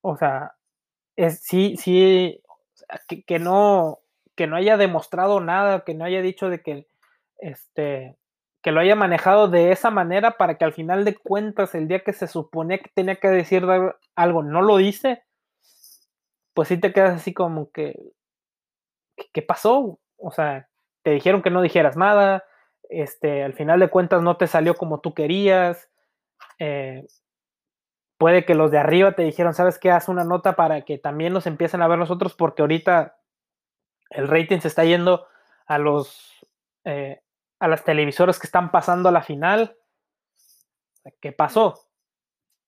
o 0.00 0.16
sea, 0.16 0.54
es, 1.16 1.42
sí, 1.42 1.76
sí, 1.76 2.42
que, 3.26 3.38
no, 3.38 4.00
que 4.36 4.46
no 4.46 4.56
haya 4.56 4.76
demostrado 4.76 5.40
nada, 5.40 5.84
que 5.84 5.94
no 5.94 6.04
haya 6.04 6.22
dicho 6.22 6.48
de 6.48 6.62
que, 6.62 6.86
este, 7.38 8.16
que 8.62 8.72
lo 8.72 8.80
haya 8.80 8.94
manejado 8.94 9.48
de 9.48 9.72
esa 9.72 9.90
manera 9.90 10.36
para 10.36 10.58
que 10.58 10.64
al 10.64 10.72
final 10.72 11.04
de 11.04 11.16
cuentas, 11.16 11.74
el 11.74 11.88
día 11.88 12.00
que 12.00 12.12
se 12.12 12.26
suponía 12.26 12.78
que 12.78 12.90
tenía 12.94 13.16
que 13.16 13.28
decir 13.28 13.64
algo, 14.14 14.42
no 14.42 14.62
lo 14.62 14.76
dice, 14.76 15.22
pues 16.54 16.68
sí 16.68 16.78
te 16.78 16.92
quedas 16.92 17.16
así 17.16 17.32
como 17.32 17.70
que, 17.70 17.94
¿qué 19.32 19.42
pasó? 19.42 19.98
O 20.16 20.30
sea, 20.30 20.68
te 21.02 21.12
dijeron 21.12 21.42
que 21.42 21.50
no 21.50 21.62
dijeras 21.62 21.96
nada, 21.96 22.44
este, 22.88 23.42
al 23.42 23.54
final 23.54 23.80
de 23.80 23.88
cuentas 23.88 24.22
no 24.22 24.36
te 24.36 24.46
salió 24.46 24.74
como 24.74 25.00
tú 25.00 25.14
querías, 25.14 25.88
eh, 26.58 27.06
puede 28.20 28.44
que 28.44 28.54
los 28.54 28.70
de 28.70 28.76
arriba 28.76 29.12
te 29.12 29.22
dijeron, 29.22 29.54
¿sabes 29.54 29.78
qué? 29.78 29.90
Haz 29.90 30.10
una 30.10 30.24
nota 30.24 30.54
para 30.54 30.82
que 30.82 30.98
también 30.98 31.32
nos 31.32 31.46
empiecen 31.46 31.80
a 31.80 31.88
ver 31.88 31.98
nosotros, 31.98 32.34
porque 32.34 32.60
ahorita 32.60 33.16
el 34.10 34.28
rating 34.28 34.58
se 34.58 34.68
está 34.68 34.84
yendo 34.84 35.26
a 35.64 35.78
los 35.78 36.46
eh, 36.84 37.22
a 37.60 37.66
las 37.66 37.82
televisoras 37.82 38.38
que 38.38 38.46
están 38.46 38.70
pasando 38.70 39.08
a 39.08 39.12
la 39.12 39.22
final. 39.22 39.74
¿Qué 41.22 41.32
pasó? 41.32 41.88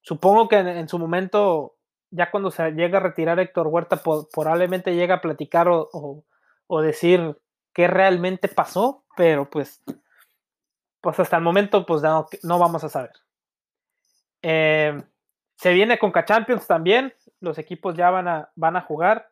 Supongo 0.00 0.48
que 0.48 0.56
en, 0.56 0.88
su 0.88 0.98
momento, 0.98 1.76
ya 2.10 2.30
cuando 2.30 2.50
se 2.50 2.70
llega 2.70 2.96
a 2.96 3.02
retirar 3.02 3.38
Héctor 3.38 3.66
Huerta, 3.66 4.00
probablemente 4.32 4.94
llega 4.94 5.16
a 5.16 5.20
platicar 5.20 5.68
o, 5.68 6.24
decir 6.80 7.38
qué 7.74 7.88
realmente 7.88 8.48
pasó, 8.48 9.04
pero 9.18 9.50
pues, 9.50 9.82
pues 11.02 11.20
hasta 11.20 11.36
el 11.36 11.42
momento, 11.42 11.84
pues 11.84 12.00
no, 12.00 12.26
no 12.42 12.58
vamos 12.58 12.84
a 12.84 12.88
saber. 12.88 13.12
Eh, 14.40 15.02
se 15.62 15.72
viene 15.72 15.96
Conca 15.96 16.25
Champions 16.25 16.66
también, 16.66 17.14
los 17.38 17.57
equipos 17.57 17.94
ya 17.94 18.11
van 18.11 18.27
a, 18.27 18.51
van 18.57 18.75
a 18.75 18.81
jugar. 18.81 19.31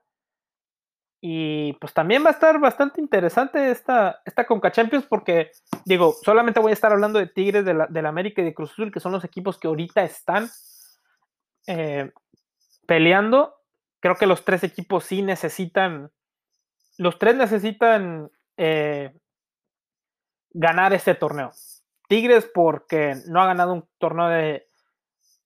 Y 1.20 1.72
pues 1.80 1.92
también 1.92 2.24
va 2.24 2.28
a 2.28 2.34
estar 2.34 2.60
bastante 2.60 3.00
interesante 3.00 3.72
esta, 3.72 4.22
esta 4.24 4.46
Conca 4.46 4.70
Champions 4.70 5.06
porque, 5.06 5.50
digo, 5.84 6.14
solamente 6.22 6.60
voy 6.60 6.70
a 6.70 6.74
estar 6.74 6.92
hablando 6.92 7.18
de 7.18 7.26
Tigres, 7.26 7.64
de 7.64 7.74
la, 7.74 8.08
América 8.08 8.42
y 8.42 8.44
de 8.44 8.54
Cruz 8.54 8.70
Azul, 8.70 8.92
que 8.92 9.00
son 9.00 9.10
los 9.10 9.24
equipos 9.24 9.58
que 9.58 9.66
ahorita 9.66 10.04
están 10.04 10.48
eh, 11.66 12.12
peleando. 12.86 13.56
Creo 13.98 14.14
que 14.14 14.26
los 14.26 14.44
tres 14.44 14.62
equipos 14.62 15.02
sí 15.02 15.22
necesitan, 15.22 16.12
los 16.96 17.18
tres 17.18 17.34
necesitan 17.34 18.30
eh, 18.56 19.12
ganar 20.50 20.92
este 20.92 21.16
torneo. 21.16 21.50
Tigres 22.08 22.48
porque 22.54 23.16
no 23.26 23.42
ha 23.42 23.46
ganado 23.46 23.72
un 23.72 23.88
torneo 23.98 24.28
de, 24.28 24.69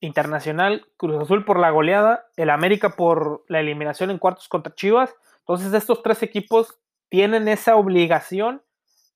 Internacional, 0.04 0.86
Cruz 0.96 1.22
Azul 1.22 1.44
por 1.44 1.58
la 1.58 1.70
goleada, 1.70 2.26
el 2.36 2.50
América 2.50 2.90
por 2.90 3.44
la 3.48 3.60
eliminación 3.60 4.10
en 4.10 4.18
cuartos 4.18 4.48
contra 4.48 4.74
Chivas. 4.74 5.14
Entonces 5.40 5.72
estos 5.72 6.02
tres 6.02 6.22
equipos 6.22 6.78
tienen 7.08 7.48
esa 7.48 7.76
obligación 7.76 8.62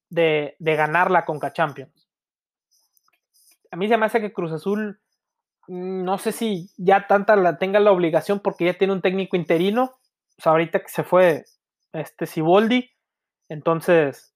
de, 0.09 0.57
ganar 0.59 1.11
la 1.11 1.25
Conca 1.25 1.53
Champions. 1.53 2.09
A 3.71 3.77
mí 3.77 3.89
se 3.89 3.97
me 3.97 4.07
hace 4.07 4.21
que 4.21 4.33
Cruz 4.33 4.53
Azul, 4.53 5.01
mm, 5.67 6.05
no 6.05 6.19
sé 6.19 6.33
si 6.33 6.71
ya 6.77 7.07
tanta 7.07 7.37
la 7.37 7.59
tenga 7.59 7.81
la 7.81 7.93
obligación 7.93 8.41
porque 8.41 8.65
ya 8.65 8.75
tiene 8.75 8.95
un 8.95 9.03
técnico 9.03 9.37
interino. 9.37 9.99
Ahorita 10.45 10.81
que 10.81 10.89
se 10.89 11.05
fue 11.05 11.45
este 11.93 12.27
Siboldi. 12.27 12.91
Entonces, 13.49 14.35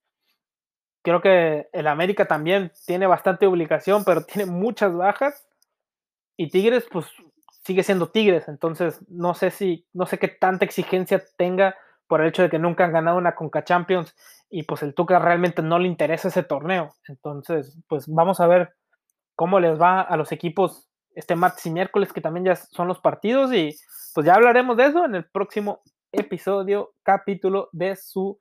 creo 1.02 1.20
que 1.20 1.68
el 1.72 1.86
América 1.86 2.26
también 2.26 2.72
tiene 2.86 3.06
bastante 3.06 3.46
obligación, 3.46 4.04
pero 4.04 4.24
tiene 4.26 4.50
muchas 4.50 4.94
bajas. 4.94 5.46
Y 6.36 6.50
Tigres, 6.50 6.86
pues 6.90 7.06
sigue 7.64 7.82
siendo 7.82 8.10
Tigres, 8.10 8.48
entonces 8.48 9.00
no 9.08 9.34
sé 9.34 9.50
si, 9.50 9.86
no 9.92 10.06
sé 10.06 10.18
qué 10.18 10.28
tanta 10.28 10.64
exigencia 10.64 11.22
tenga 11.36 11.76
por 12.08 12.20
el 12.20 12.28
hecho 12.28 12.42
de 12.42 12.50
que 12.50 12.58
nunca 12.58 12.84
han 12.84 12.92
ganado 12.92 13.16
una 13.16 13.34
Conca 13.34 13.64
Champions 13.64 14.14
y 14.50 14.64
pues 14.64 14.82
el 14.82 14.94
Tuca 14.94 15.18
realmente 15.18 15.62
no 15.62 15.78
le 15.78 15.88
interesa 15.88 16.28
ese 16.28 16.42
torneo. 16.42 16.92
Entonces, 17.08 17.78
pues 17.88 18.06
vamos 18.06 18.40
a 18.40 18.46
ver 18.46 18.74
cómo 19.34 19.60
les 19.60 19.80
va 19.80 20.02
a 20.02 20.16
los 20.16 20.30
equipos 20.32 20.88
este 21.14 21.36
martes 21.36 21.64
y 21.66 21.70
miércoles, 21.70 22.12
que 22.12 22.20
también 22.20 22.44
ya 22.44 22.56
son 22.56 22.88
los 22.88 22.98
partidos, 22.98 23.52
y 23.52 23.74
pues 24.14 24.26
ya 24.26 24.34
hablaremos 24.34 24.76
de 24.76 24.86
eso 24.86 25.04
en 25.04 25.14
el 25.14 25.24
próximo 25.24 25.82
episodio, 26.12 26.94
capítulo 27.02 27.68
de 27.72 27.96
su 27.96 28.38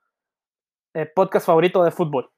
eh, 0.94 1.06
podcast 1.06 1.46
favorito 1.46 1.84
de 1.84 1.92
fútbol. 1.92 2.30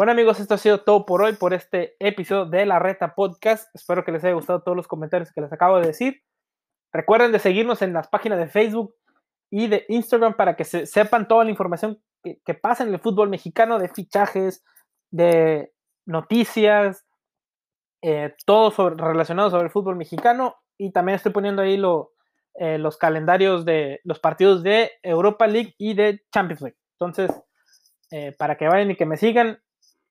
Bueno 0.00 0.12
amigos, 0.12 0.40
esto 0.40 0.54
ha 0.54 0.56
sido 0.56 0.80
todo 0.80 1.04
por 1.04 1.20
hoy, 1.20 1.34
por 1.34 1.52
este 1.52 1.94
episodio 1.98 2.46
de 2.46 2.64
La 2.64 2.78
Reta 2.78 3.14
Podcast. 3.14 3.68
Espero 3.74 4.02
que 4.02 4.12
les 4.12 4.24
haya 4.24 4.32
gustado 4.32 4.62
todos 4.62 4.74
los 4.74 4.88
comentarios 4.88 5.30
que 5.30 5.42
les 5.42 5.52
acabo 5.52 5.78
de 5.78 5.88
decir. 5.88 6.22
Recuerden 6.90 7.32
de 7.32 7.38
seguirnos 7.38 7.82
en 7.82 7.92
las 7.92 8.08
páginas 8.08 8.38
de 8.38 8.48
Facebook 8.48 8.94
y 9.50 9.66
de 9.66 9.84
Instagram 9.90 10.38
para 10.38 10.56
que 10.56 10.64
se, 10.64 10.86
sepan 10.86 11.28
toda 11.28 11.44
la 11.44 11.50
información 11.50 12.00
que, 12.22 12.54
pasa 12.54 12.82
en 12.82 12.94
el 12.94 12.98
fútbol 12.98 13.28
mexicano, 13.28 13.78
de 13.78 13.90
fichajes, 13.90 14.64
de 15.10 15.70
noticias, 16.06 17.04
eh, 18.00 18.34
todo 18.46 18.70
sobre, 18.70 18.94
relacionado 18.96 19.50
sobre 19.50 19.64
el 19.64 19.70
fútbol 19.70 19.96
mexicano. 19.96 20.56
Y 20.78 20.92
también 20.92 21.16
estoy 21.16 21.32
poniendo 21.32 21.60
ahí 21.60 21.78
eh, 22.54 22.78
los 22.78 22.96
calendarios 22.96 23.66
de 23.66 24.00
los 24.04 24.18
partidos 24.18 24.62
de 24.62 24.92
Europa 25.02 25.46
League 25.46 25.74
y 25.76 25.92
de 25.92 26.22
Champions 26.32 26.62
League. 26.62 26.78
Entonces, 26.98 27.30
eh, 28.10 28.34
para 28.38 28.56
que 28.56 28.66
vayan 28.66 28.92
y 28.92 28.96
que 28.96 29.04
me 29.04 29.18
sigan, 29.18 29.60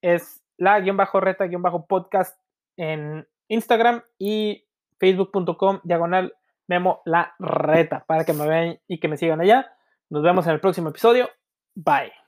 es 0.01 0.43
la-reta-podcast 0.57 2.39
en 2.77 3.27
Instagram 3.47 4.03
y 4.17 4.65
facebook.com 4.99 5.79
diagonal 5.83 6.33
memo 6.67 7.01
la 7.05 7.33
reta 7.39 8.05
para 8.05 8.23
que 8.25 8.33
me 8.33 8.47
vean 8.47 8.79
y 8.88 8.99
que 8.99 9.07
me 9.07 9.17
sigan 9.17 9.41
allá. 9.41 9.73
Nos 10.09 10.23
vemos 10.23 10.45
en 10.47 10.53
el 10.53 10.59
próximo 10.59 10.89
episodio. 10.89 11.29
Bye. 11.75 12.18